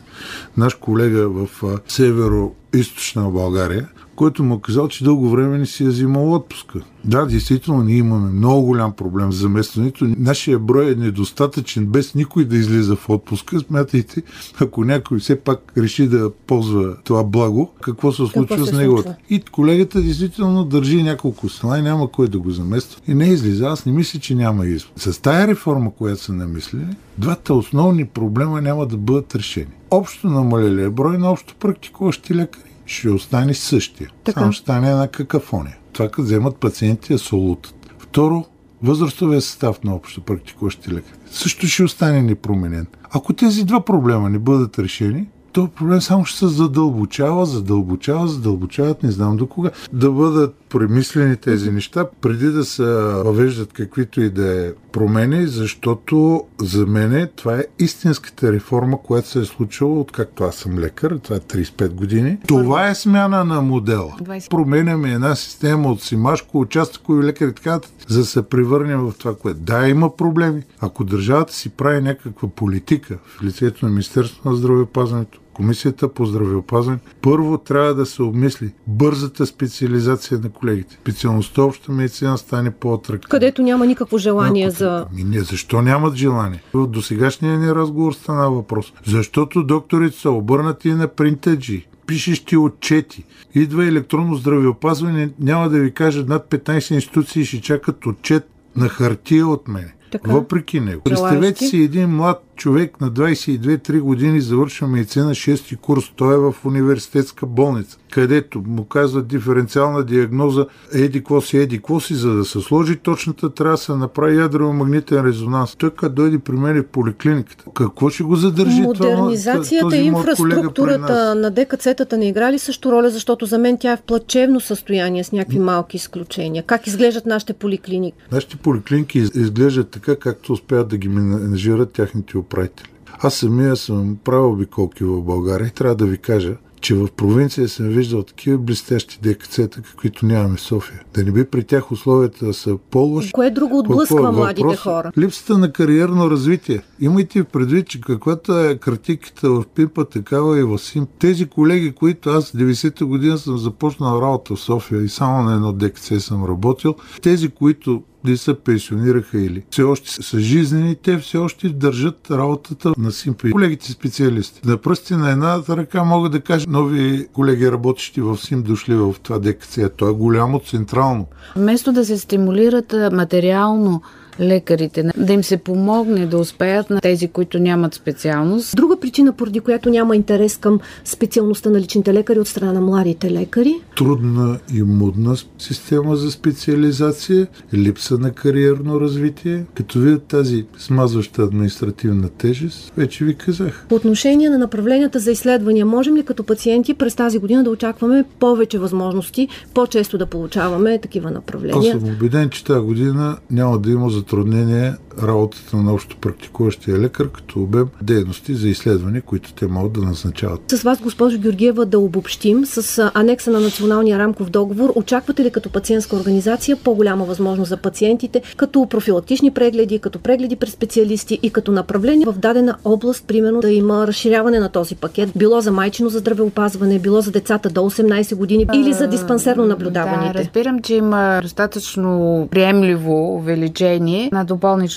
наш 0.57 0.75
колега 0.75 1.29
в 1.29 1.49
северо-источна 1.88 3.31
България, 3.31 3.88
който 4.16 4.44
му 4.44 4.55
е 4.55 4.61
казал, 4.62 4.88
че 4.88 5.05
дълго 5.05 5.31
време 5.31 5.59
не 5.59 5.66
си 5.66 5.85
е 5.85 5.88
взимал 5.88 6.35
отпуска. 6.35 6.81
Да, 7.05 7.27
действително, 7.27 7.83
ние 7.83 7.96
имаме 7.96 8.31
много 8.31 8.66
голям 8.66 8.92
проблем 8.92 9.33
с 9.33 9.37
заместването. 9.37 10.07
Нашия 10.18 10.59
брой 10.59 10.92
е 10.92 10.94
недостатъчен, 10.94 11.87
без 11.87 12.14
никой 12.14 12.44
да 12.44 12.57
излиза 12.57 12.96
в 12.96 13.11
отпуска. 13.11 13.61
Смятайте, 13.61 14.22
ако 14.61 14.85
някой 14.85 15.18
все 15.18 15.40
пак 15.40 15.72
реши 15.77 16.09
да 16.09 16.31
ползва 16.46 16.96
това 17.05 17.25
благо, 17.25 17.70
какво 17.81 18.12
се 18.12 18.16
случва 18.16 18.46
какво 18.46 18.66
се 18.66 18.72
с 18.72 18.77
него. 18.77 18.96
Случва? 18.96 19.14
И 19.31 19.40
колегата 19.40 20.03
действително 20.03 20.64
държи 20.64 21.03
няколко 21.03 21.48
села 21.48 21.79
и 21.79 21.83
няма 21.83 22.11
кой 22.11 22.29
да 22.29 22.38
го 22.38 22.51
замества. 22.51 23.01
И 23.09 23.14
не 23.14 23.25
излиза. 23.25 23.66
Аз 23.66 23.87
не 23.87 23.92
мисля, 23.92 24.20
че 24.20 24.35
няма 24.35 24.66
избор. 24.66 24.92
С 24.96 25.22
тая 25.22 25.48
реформа, 25.48 25.90
която 25.98 26.22
са 26.22 26.33
намислили, 26.33 26.87
двата 27.18 27.55
основни 27.55 28.05
проблема 28.05 28.62
няма 28.62 28.87
да 28.87 28.96
бъдат 28.96 29.35
решени. 29.35 29.72
Общо 29.90 30.27
намалелия 30.27 30.90
брой 30.90 31.18
на 31.18 31.31
общо 31.31 31.55
практикуващи 31.59 32.35
лекари 32.35 32.72
ще 32.87 33.11
остане 33.11 33.55
същия. 33.55 34.11
Така. 34.25 34.40
Само 34.40 34.53
ще 34.53 34.62
стане 34.62 34.90
една 34.90 35.09
какафония. 35.09 35.77
Това 35.92 36.09
като 36.09 36.23
вземат 36.23 36.57
пациенти 36.57 37.12
е 37.12 37.18
солутът. 37.18 37.75
Второ, 37.99 38.45
възрастовия 38.83 39.40
състав 39.40 39.85
на 39.85 39.95
общо 39.95 40.21
практикуващи 40.21 40.90
лекари 40.90 41.18
също 41.33 41.66
ще 41.66 41.83
остане 41.83 42.23
непроменен. 42.23 42.87
Ако 43.11 43.33
тези 43.33 43.64
два 43.64 43.85
проблема 43.85 44.31
не 44.31 44.38
бъдат 44.38 44.79
решени, 44.79 45.29
то 45.53 45.69
проблем 45.69 46.01
само 46.01 46.25
ще 46.25 46.38
се 46.38 46.47
задълбочава, 46.47 47.47
задълбочава, 47.47 48.29
задълбочават, 48.29 49.03
не 49.03 49.11
знам 49.11 49.37
до 49.37 49.47
кога. 49.47 49.71
Да 49.93 50.11
бъдат 50.11 50.55
премислени 50.69 51.37
тези 51.37 51.71
неща, 51.71 52.07
преди 52.21 52.47
да 52.47 52.65
се 52.65 52.85
въвеждат 52.85 53.73
каквито 53.73 54.21
и 54.21 54.31
да 54.31 54.67
е 54.67 54.73
промени, 54.93 55.47
защото 55.47 56.45
за 56.61 56.87
мен 56.87 57.29
това 57.37 57.59
е 57.59 57.65
истинската 57.79 58.53
реформа, 58.53 58.99
която 59.03 59.29
се 59.29 59.41
е 59.41 59.45
случила 59.45 60.01
откакто 60.01 60.45
аз 60.45 60.55
съм 60.55 60.79
лекар, 60.79 61.19
това 61.23 61.37
е 61.37 61.41
35 61.41 61.88
години. 61.88 62.38
Това 62.49 62.88
е 62.88 62.95
смяна 62.95 63.45
на 63.45 63.62
модела. 63.62 64.17
Променяме 64.51 65.12
една 65.12 65.35
система 65.35 65.88
от 65.88 66.03
Симашко, 66.03 66.61
участъкови 66.61 67.25
лекари, 67.25 67.55
така, 67.55 67.81
за 68.09 68.19
да 68.19 68.25
се 68.25 68.43
превърнем 68.43 69.01
в 69.01 69.12
това, 69.19 69.35
което 69.35 69.61
да, 69.61 69.88
има 69.88 70.17
проблеми. 70.17 70.62
Ако 70.81 71.05
държавата 71.05 71.53
си 71.53 71.69
прави 71.69 72.01
някаква 72.01 72.49
политика 72.49 73.19
в 73.27 73.43
лицето 73.43 73.85
на 73.85 73.91
Министерството 73.91 74.49
на 74.49 74.57
здравеопазването, 74.57 75.42
Комисията 75.55 76.09
по 76.09 76.27
здравеопазване 76.27 76.99
първо 77.23 77.59
трябва 77.59 77.95
да 77.95 78.07
се 78.07 78.23
обмисли 78.23 78.73
бързата 78.87 79.47
специализация 79.47 80.38
на 80.38 80.49
колегите. 80.49 80.95
Специалността 80.95 81.62
обща 81.62 81.93
медицина 81.93 82.38
стане 82.38 82.71
по-атрактивна. 82.71 83.31
Където 83.31 83.62
няма 83.62 83.87
никакво 83.87 84.19
желание 84.19 84.67
Ако, 84.67 84.77
за... 84.77 85.07
Ами 85.12 85.25
не, 85.25 85.41
защо 85.41 85.83
нямат 85.83 86.15
желание? 86.15 86.62
До 86.75 87.03
сегашния 87.03 87.59
ни 87.59 87.75
разговор 87.75 88.12
стана 88.12 88.51
въпрос. 88.51 88.93
Защото 89.07 89.62
докторите 89.62 90.19
са 90.19 90.31
обърнати 90.31 90.93
на 90.93 91.09
принтаджи 91.09 91.87
пишещи 92.07 92.57
отчети. 92.57 93.25
Идва 93.55 93.87
електронно 93.87 94.35
здравеопазване, 94.35 95.31
няма 95.41 95.69
да 95.69 95.79
ви 95.79 95.95
кажа, 95.95 96.25
над 96.29 96.51
15 96.51 96.95
институции 96.95 97.45
ще 97.45 97.61
чакат 97.61 98.07
отчет 98.07 98.49
на 98.77 98.88
хартия 98.88 99.47
от 99.47 99.69
мене. 99.69 99.95
Така. 100.12 100.33
Въпреки 100.33 100.81
него. 100.81 101.03
Представете 101.03 101.67
си 101.67 101.79
един 101.79 102.09
млад 102.09 102.45
човек 102.57 103.01
на 103.01 103.11
22-3 103.11 104.01
години 104.01 104.41
завършва 104.41 104.88
медицина 104.88 105.31
6 105.31 105.77
курс. 105.77 106.12
Той 106.17 106.35
е 106.35 106.38
в 106.38 106.55
университетска 106.65 107.47
болница, 107.47 107.99
където 108.11 108.62
му 108.67 108.85
казват 108.85 109.27
диференциална 109.27 110.05
диагноза 110.05 110.67
еди 110.93 111.23
си, 111.41 111.59
еди 111.59 111.81
си, 112.01 112.15
за 112.15 112.35
да 112.35 112.45
се 112.45 112.61
сложи 112.61 112.97
точната 112.97 113.55
трябва 113.55 113.75
да 113.75 113.83
се 113.83 113.93
направи 113.93 114.37
ядрово-магнитен 114.37 115.25
резонанс. 115.27 115.77
Той 115.77 115.91
като 115.91 116.15
дойде 116.15 116.38
при 116.38 116.53
мен 116.53 116.83
в 116.83 116.87
поликлиниката. 116.87 117.65
Какво 117.75 118.11
ще 118.11 118.23
го 118.23 118.37
задържи 118.37 118.83
Модернизацията 118.83 119.97
и 119.97 120.05
инфраструктурата 120.05 121.35
на 121.35 121.53
ДКЦ-тата 121.53 122.17
не 122.17 122.29
играли 122.29 122.59
също 122.59 122.93
роля, 122.93 123.11
защото 123.11 123.47
за 123.47 123.59
мен 123.59 123.79
тя 123.81 123.93
е 123.93 123.97
в 123.97 124.03
плачевно 124.03 124.61
състояние 124.61 125.25
с 125.25 125.33
някакви 125.33 125.59
малки 125.59 125.97
изключения. 125.97 126.62
Как 126.62 126.87
изглеждат 126.87 127.27
нашите 127.27 127.53
поликлиники? 127.53 128.17
Нашите 128.33 128.57
поликлиники 128.57 129.19
изглеждат 129.19 129.91
така, 129.91 130.17
както 130.17 130.53
успяват 130.53 130.88
да 130.88 130.97
ги 130.97 131.09
менажират 131.09 131.93
тяхните 131.93 132.38
управители. 132.43 132.89
Аз 133.19 133.35
самия 133.35 133.77
съм 133.77 134.17
правил 134.25 134.53
обиколки 134.53 135.05
в 135.05 135.23
България 135.23 135.67
и 135.67 135.71
трябва 135.71 135.95
да 135.95 136.07
ви 136.07 136.19
кажа, 136.19 136.57
че 136.83 136.95
в 136.95 137.09
провинция 137.17 137.69
съм 137.69 137.89
виждал 137.89 138.23
такива 138.23 138.59
блестящи 138.59 139.19
ДКЦ-та, 139.23 139.83
каквито 139.83 140.27
нямаме 140.27 140.57
в 140.57 140.61
София. 140.61 141.01
Да 141.15 141.25
не 141.25 141.33
би 141.33 141.45
при 141.45 141.65
тях 141.65 141.93
условията 141.93 142.47
да 142.47 142.55
са 142.55 142.79
по-лоши. 142.91 143.33
Кое 143.33 143.51
друго 143.51 143.79
отблъсква 143.79 144.33
младите 144.33 144.77
хора? 144.77 145.13
Липсата 145.19 145.59
на 145.59 145.73
кариерно 145.73 146.31
развитие. 146.31 146.83
Имайте 147.01 147.45
предвид, 147.45 147.89
че 147.89 148.01
каквато 148.01 148.59
е 148.59 148.77
критиката 148.77 149.51
в 149.51 149.65
Пипа, 149.75 150.05
такава 150.05 150.59
и 150.59 150.63
в 150.63 150.79
Сим. 150.79 151.07
Тези 151.19 151.47
колеги, 151.47 151.93
които 151.93 152.31
аз 152.31 152.53
90-та 152.53 153.05
година 153.05 153.39
съм 153.39 153.59
започнал 153.59 154.23
работа 154.23 154.55
в 154.55 154.61
София 154.61 155.03
и 155.03 155.09
само 155.09 155.43
на 155.43 155.55
едно 155.55 155.73
ДКЦ 155.73 156.13
съм 156.19 156.45
работил, 156.45 156.95
тези, 157.23 157.49
които 157.49 158.03
ли 158.27 158.37
се 158.37 158.55
пенсионираха 158.55 159.41
или 159.41 159.63
все 159.71 159.83
още 159.83 160.11
са 160.11 160.41
жизнени, 160.41 160.97
те 160.97 161.19
все 161.19 161.39
още 161.39 161.69
държат 161.69 162.31
работата 162.31 162.93
на 162.99 163.13
Симпи. 163.13 163.51
Колегите 163.51 163.93
специалисти. 163.93 164.61
На 164.65 164.77
пръсти 164.77 165.15
на 165.15 165.31
една 165.31 165.63
ръка 165.69 166.05
мога 166.05 166.29
да 166.29 166.41
кажа 166.41 166.67
нови 166.69 167.29
колеги 167.33 167.73
работещи 167.73 168.21
в 168.21 168.39
Сим 168.39 168.63
дошли 168.63 168.95
в 168.95 169.15
това 169.23 169.39
ДКЦ. 169.39 169.79
То 169.97 170.09
е 170.09 170.13
голямо 170.13 170.61
централно. 170.61 171.27
Вместо 171.57 171.93
да 171.93 172.05
се 172.05 172.19
стимулират 172.19 172.95
материално 173.13 174.03
лекарите, 174.40 175.11
да 175.16 175.33
им 175.33 175.45
се 175.45 175.57
помогне 175.57 176.27
да 176.27 176.38
успеят 176.38 176.90
на 176.90 177.01
тези, 177.01 177.29
които 177.29 177.59
нямат 177.59 177.95
специалност. 177.95 178.77
Друга 178.77 178.97
причина, 179.01 179.33
поради 179.33 179.61
която 179.61 179.90
няма 179.90 180.16
интерес 180.16 180.57
към 180.57 180.81
специалността 181.05 181.71
на 181.71 181.81
личните 181.81 182.14
лекари 182.14 182.40
от 182.40 182.49
страна 182.49 182.73
на 182.73 182.81
младите 182.81 183.31
лекари? 183.31 183.75
Трудна 183.97 184.59
и 184.75 184.83
мудна 184.83 185.37
система 185.59 186.16
за 186.16 186.31
специализация, 186.31 187.47
липса 187.75 188.18
на 188.18 188.31
кариерно 188.31 189.01
развитие. 189.01 189.64
Като 189.75 189.99
видят 189.99 190.23
тази 190.23 190.66
смазваща 190.79 191.42
административна 191.42 192.29
тежест, 192.29 192.92
вече 192.97 193.25
ви 193.25 193.35
казах. 193.35 193.87
По 193.88 193.95
отношение 193.95 194.51
на 194.51 194.59
направленията 194.59 195.18
за 195.18 195.31
изследвания, 195.31 195.87
можем 195.87 196.16
ли 196.16 196.23
като 196.23 196.45
пациенти 196.45 196.95
през 196.95 197.14
тази 197.14 197.38
година 197.38 197.64
да 197.64 197.71
очакваме 197.71 198.25
повече 198.38 198.79
възможности, 198.79 199.49
по-често 199.75 200.18
да 200.18 200.27
получаваме 200.27 200.99
такива 200.99 201.31
направления? 201.31 201.95
Аз 201.95 202.01
съм 202.01 202.14
убеден, 202.14 202.51
че 202.51 202.64
тази 202.64 202.81
година 202.81 203.37
няма 203.51 203.79
да 203.79 203.90
има 203.90 204.11
за 204.11 204.22
затруднение 204.23 204.99
работата 205.22 205.77
на 205.77 205.92
общо 205.92 206.16
практикуващия 206.16 206.98
лекар 206.98 207.29
като 207.29 207.61
обем 207.61 207.87
дейности 208.03 208.55
за 208.55 208.68
изследване, 208.68 209.20
които 209.20 209.53
те 209.55 209.66
могат 209.66 209.92
да 209.92 210.01
назначават. 210.01 210.61
С 210.70 210.83
вас, 210.83 211.01
госпожо 211.01 211.38
Георгиева, 211.38 211.87
да 211.87 211.98
обобщим 211.98 212.66
с 212.66 213.11
анекса 213.14 213.51
на 213.51 213.61
Националния 213.61 214.18
рамков 214.18 214.51
договор. 214.51 214.92
Очаквате 214.94 215.44
ли 215.44 215.51
като 215.51 215.70
пациентска 215.70 216.16
организация 216.16 216.77
по-голяма 216.77 217.25
възможност 217.25 217.68
за 217.68 217.77
пациентите, 217.77 218.42
като 218.57 218.87
профилактични 218.87 219.51
прегледи, 219.51 219.98
като 219.98 220.18
прегледи 220.18 220.57
през 220.57 220.70
специалисти 220.70 221.38
и 221.42 221.51
като 221.51 221.72
направление 221.72 222.27
в 222.27 222.33
дадена 222.33 222.77
област, 222.85 223.25
примерно 223.27 223.61
да 223.61 223.70
има 223.70 224.07
разширяване 224.07 224.59
на 224.59 224.68
този 224.68 224.94
пакет, 224.94 225.31
било 225.37 225.61
за 225.61 225.72
майчино 225.72 226.09
за 226.09 226.18
здравеопазване, 226.18 226.98
било 226.98 227.20
за 227.20 227.31
децата 227.31 227.70
до 227.70 227.81
18 227.81 228.35
години 228.35 228.66
или 228.75 228.92
за 228.92 229.07
диспансерно 229.07 229.66
наблюдаване? 229.66 230.33
Да, 230.33 230.38
разбирам, 230.38 230.83
че 230.83 230.94
има 230.94 231.38
достатъчно 231.42 232.48
приемливо 232.51 233.35
увеличение 233.35 234.29
на 234.33 234.44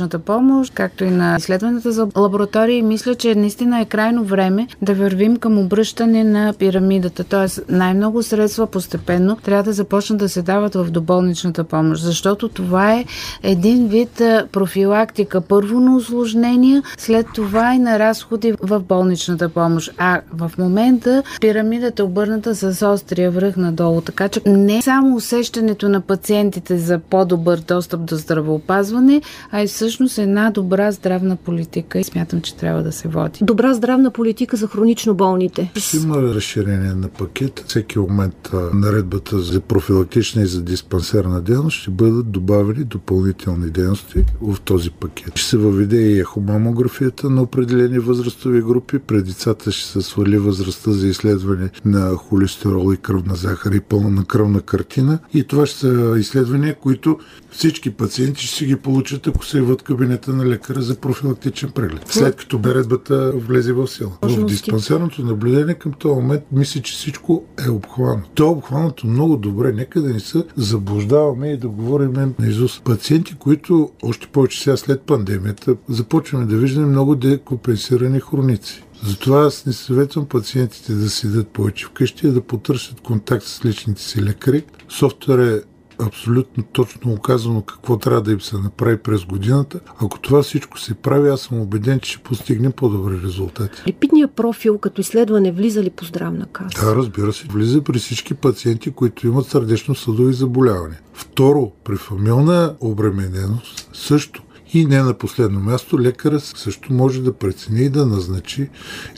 доболничната 0.05 0.19
помощ, 0.19 0.73
както 0.73 1.03
и 1.03 1.09
на 1.09 1.35
изследването 1.39 1.91
за 1.91 2.07
лаборатории. 2.17 2.81
Мисля, 2.81 3.15
че 3.15 3.35
наистина 3.35 3.79
е 3.79 3.85
крайно 3.85 4.23
време 4.23 4.67
да 4.81 4.93
вървим 4.93 5.37
към 5.37 5.59
обръщане 5.59 6.23
на 6.23 6.53
пирамидата. 6.53 7.23
Тоест 7.23 7.61
най-много 7.69 8.23
средства 8.23 8.67
постепенно 8.67 9.35
трябва 9.35 9.63
да 9.63 9.73
започнат 9.73 10.19
да 10.19 10.29
се 10.29 10.41
дават 10.41 10.75
в 10.75 10.91
доболничната 10.91 11.63
помощ, 11.63 12.03
защото 12.03 12.49
това 12.49 12.93
е 12.93 13.05
един 13.43 13.87
вид 13.87 14.21
профилактика. 14.51 15.41
Първо 15.41 15.79
на 15.79 15.95
осложнения, 15.95 16.83
след 16.97 17.27
това 17.35 17.73
и 17.75 17.79
на 17.79 17.99
разходи 17.99 18.53
в 18.61 18.79
болничната 18.79 19.49
помощ. 19.49 19.91
А 19.97 20.21
в 20.33 20.51
момента 20.57 21.23
пирамидата 21.41 22.01
е 22.01 22.05
обърната 22.05 22.55
с 22.55 22.87
острия 22.87 23.31
връх 23.31 23.57
надолу. 23.57 24.01
Така 24.01 24.29
че 24.29 24.41
не 24.45 24.81
само 24.81 25.15
усещането 25.15 25.89
на 25.89 26.01
пациентите 26.01 26.77
за 26.77 26.99
по-добър 26.99 27.59
достъп 27.67 28.01
до 28.01 28.15
здравеопазване, 28.15 29.21
а 29.51 29.61
и 29.61 29.67
всъщност 29.95 30.17
една 30.17 30.51
добра 30.51 30.91
здравна 30.91 31.35
политика 31.35 31.99
и 31.99 32.03
смятам, 32.03 32.41
че 32.41 32.55
трябва 32.55 32.83
да 32.83 32.91
се 32.91 33.07
води. 33.07 33.39
Добра 33.41 33.73
здравна 33.73 34.11
политика 34.11 34.57
за 34.57 34.67
хронично 34.67 35.13
болните. 35.13 35.71
Ще 35.75 35.97
има 35.97 36.21
разширение 36.21 36.93
на 36.93 37.07
пакет. 37.07 37.63
Всеки 37.67 37.99
момент 37.99 38.49
наредбата 38.73 39.39
за 39.39 39.61
профилактична 39.61 40.41
и 40.41 40.45
за 40.45 40.61
диспансерна 40.61 41.41
дейност 41.41 41.77
ще 41.77 41.91
бъдат 41.91 42.31
добавени 42.31 42.83
допълнителни 42.83 43.69
дейности 43.69 44.23
в 44.41 44.61
този 44.61 44.89
пакет. 44.91 45.37
Ще 45.37 45.49
се 45.49 45.57
въведе 45.57 45.97
и 45.97 46.19
ехомамографията 46.19 47.29
на 47.29 47.41
определени 47.41 47.99
възрастови 47.99 48.61
групи. 48.61 48.99
Пред 48.99 49.25
децата 49.25 49.71
ще 49.71 49.87
се 49.87 50.01
свали 50.01 50.37
възрастта 50.37 50.91
за 50.91 51.07
изследване 51.07 51.69
на 51.85 52.15
холестерол 52.15 52.93
и 52.93 52.97
кръвна 52.97 53.35
захар 53.35 53.71
и 53.71 53.79
пълна 53.79 54.25
кръвна 54.25 54.61
картина. 54.61 55.19
И 55.33 55.43
това 55.43 55.65
ще 55.65 55.79
са 55.79 56.15
изследвания, 56.19 56.75
които 56.75 57.19
всички 57.51 57.89
пациенти 57.89 58.45
ще 58.45 58.55
си 58.55 58.65
ги 58.65 58.75
получат, 58.75 59.27
ако 59.27 59.45
се 59.45 59.57
яват 59.57 59.84
кабинета 59.85 60.33
на 60.33 60.45
лекаря 60.45 60.81
за 60.81 60.95
профилактичен 60.95 61.71
преглед. 61.71 62.01
След 62.07 62.35
като 62.35 62.59
наредбата 62.59 63.31
влезе 63.35 63.73
в 63.73 63.87
сила. 63.87 64.11
В 64.21 64.45
диспансерното 64.45 65.25
наблюдение 65.25 65.73
към 65.73 65.93
този 65.93 66.15
момент 66.15 66.43
мисля, 66.51 66.81
че 66.81 66.93
всичко 66.93 67.43
е 67.67 67.69
обхванато. 67.69 68.29
То 68.33 68.43
е 68.43 68.47
обхванато 68.47 69.07
много 69.07 69.37
добре. 69.37 69.71
Нека 69.71 70.01
да 70.01 70.09
не 70.09 70.19
се 70.19 70.43
заблуждаваме 70.55 71.51
и 71.51 71.57
да 71.57 71.67
говорим 71.67 72.13
на 72.13 72.47
Изус. 72.47 72.81
Пациенти, 72.83 73.35
които 73.35 73.89
още 74.03 74.27
повече 74.27 74.63
сега 74.63 74.77
след 74.77 75.01
пандемията 75.01 75.75
започваме 75.89 76.45
да 76.45 76.57
виждаме 76.57 76.87
много 76.87 77.15
декомпенсирани 77.15 78.19
хроници. 78.19 78.83
Затова 79.03 79.45
аз 79.45 79.65
не 79.65 79.73
съветвам 79.73 80.25
пациентите 80.25 80.93
да 80.93 81.09
седят 81.09 81.47
повече 81.47 81.85
вкъщи, 81.85 82.27
а 82.27 82.31
да 82.31 82.41
потърсят 82.41 83.01
контакт 83.01 83.45
с 83.45 83.65
личните 83.65 84.01
си 84.01 84.23
лекари. 84.23 84.63
Софтуер 84.89 85.39
е 85.39 85.61
абсолютно 85.99 86.63
точно 86.63 87.11
оказано 87.13 87.61
какво 87.61 87.97
трябва 87.97 88.21
да 88.21 88.31
им 88.31 88.41
се 88.41 88.57
направи 88.57 88.97
през 88.97 89.25
годината. 89.25 89.79
Ако 90.01 90.19
това 90.19 90.43
всичко 90.43 90.79
се 90.79 90.93
прави, 90.93 91.29
аз 91.29 91.41
съм 91.41 91.59
убеден, 91.59 91.99
че 91.99 92.11
ще 92.11 92.23
постигнем 92.23 92.71
по-добри 92.71 93.21
резултати. 93.23 93.81
Липидният 93.87 94.31
профил 94.35 94.77
като 94.77 95.01
изследване 95.01 95.51
влиза 95.51 95.83
ли 95.83 95.89
по 95.89 96.05
здравна 96.05 96.45
каса? 96.45 96.85
Да, 96.85 96.95
разбира 96.95 97.33
се. 97.33 97.47
Влиза 97.47 97.81
при 97.81 97.99
всички 97.99 98.33
пациенти, 98.33 98.91
които 98.91 99.27
имат 99.27 99.45
сърдечно-съдови 99.45 100.33
заболявания. 100.33 100.99
Второ, 101.13 101.71
при 101.83 101.95
фамилна 101.95 102.75
обремененост 102.79 103.89
също. 103.93 104.41
И 104.73 104.85
не 104.85 105.03
на 105.03 105.13
последно 105.13 105.59
място, 105.59 105.99
лекарът 105.99 106.43
също 106.43 106.93
може 106.93 107.21
да 107.21 107.33
прецени 107.33 107.81
и 107.81 107.89
да 107.89 108.05
назначи 108.05 108.69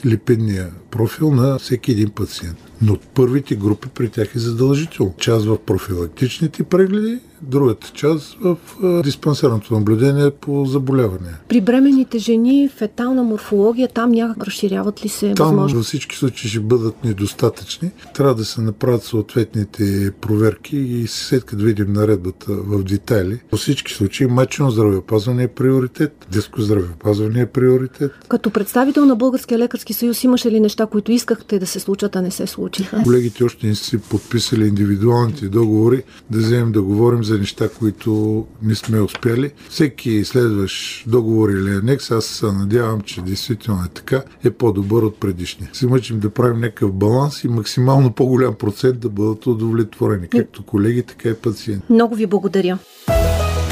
липидния 0.06 0.70
профил 0.90 1.30
на 1.30 1.58
всеки 1.58 1.92
един 1.92 2.10
пациент. 2.10 2.56
Но 2.82 2.92
от 2.92 3.00
първите 3.00 3.54
групи 3.54 3.88
при 3.94 4.08
тях 4.08 4.34
е 4.34 4.38
задължително. 4.38 5.14
Част 5.18 5.46
в 5.46 5.58
профилактичните 5.58 6.62
прегледи, 6.62 7.18
другата 7.42 7.90
част 7.94 8.38
в 8.40 8.56
диспансерното 9.02 9.74
наблюдение 9.74 10.30
по 10.30 10.64
заболяване. 10.64 11.30
При 11.48 11.60
бременните 11.60 12.18
жени, 12.18 12.68
фетална 12.76 13.22
морфология, 13.22 13.88
там 13.88 14.10
някак 14.10 14.44
разширяват 14.44 15.04
ли 15.04 15.08
се 15.08 15.34
там 15.34 15.46
възможно? 15.46 15.78
във 15.78 15.86
всички 15.86 16.16
случаи 16.16 16.50
ще 16.50 16.60
бъдат 16.60 17.04
недостатъчни. 17.04 17.90
Трябва 18.14 18.34
да 18.34 18.44
се 18.44 18.60
направят 18.60 19.02
съответните 19.02 20.12
проверки 20.20 20.76
и 20.76 21.06
след 21.06 21.44
като 21.44 21.64
видим 21.64 21.92
наредбата 21.92 22.46
в 22.48 22.84
детайли, 22.84 23.40
във 23.52 23.60
всички 23.60 23.92
случаи 23.92 24.26
мачено 24.26 24.70
здравеопазване 24.70 25.42
е 25.42 25.48
приоритет, 25.48 26.26
детско 26.32 26.60
здравеопазване 26.60 27.40
е 27.40 27.46
приоритет. 27.46 28.12
Като 28.28 28.50
представител 28.50 29.04
на 29.04 29.16
Българския 29.16 29.58
лекарски 29.58 29.92
съюз 29.92 30.24
имаше 30.24 30.50
ли 30.50 30.60
неща, 30.60 30.77
които 30.86 31.12
искахте 31.12 31.58
да 31.58 31.66
се 31.66 31.80
случат, 31.80 32.16
а 32.16 32.22
не 32.22 32.30
се 32.30 32.46
случиха? 32.46 33.00
Колегите 33.04 33.44
още 33.44 33.66
не 33.66 33.74
си 33.74 33.98
подписали 33.98 34.66
индивидуалните 34.66 35.48
договори, 35.48 36.02
да 36.30 36.38
вземем 36.38 36.72
да 36.72 36.82
говорим 36.82 37.24
за 37.24 37.38
неща, 37.38 37.68
които 37.78 38.44
не 38.62 38.74
сме 38.74 39.00
успяли. 39.00 39.52
Всеки 39.68 40.24
следващ 40.24 41.04
договор 41.08 41.48
или 41.48 41.70
анекс, 41.70 42.10
аз 42.10 42.24
се 42.24 42.46
надявам, 42.46 43.00
че 43.00 43.22
действително 43.22 43.84
е 43.84 43.88
така, 43.94 44.22
е 44.44 44.50
по-добър 44.50 45.02
от 45.02 45.20
предишния. 45.20 45.70
Се 45.72 45.86
мъчим 45.86 46.18
да 46.20 46.30
правим 46.30 46.60
някакъв 46.60 46.92
баланс 46.92 47.44
и 47.44 47.48
максимално 47.48 48.12
по-голям 48.12 48.54
процент 48.54 49.00
да 49.00 49.08
бъдат 49.08 49.46
удовлетворени, 49.46 50.28
както 50.28 50.62
колеги, 50.62 51.02
така 51.02 51.28
и 51.28 51.34
пациенти. 51.34 51.92
Много 51.92 52.14
ви 52.14 52.26
благодаря. 52.26 52.78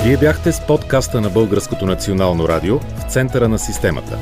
Вие 0.05 0.16
бяхте 0.16 0.53
с 0.53 0.66
подкаста 0.66 1.21
на 1.21 1.31
Българското 1.31 1.87
национално 1.87 2.49
радио 2.49 2.79
в 2.79 3.12
центъра 3.12 3.49
на 3.49 3.59
системата. 3.59 4.19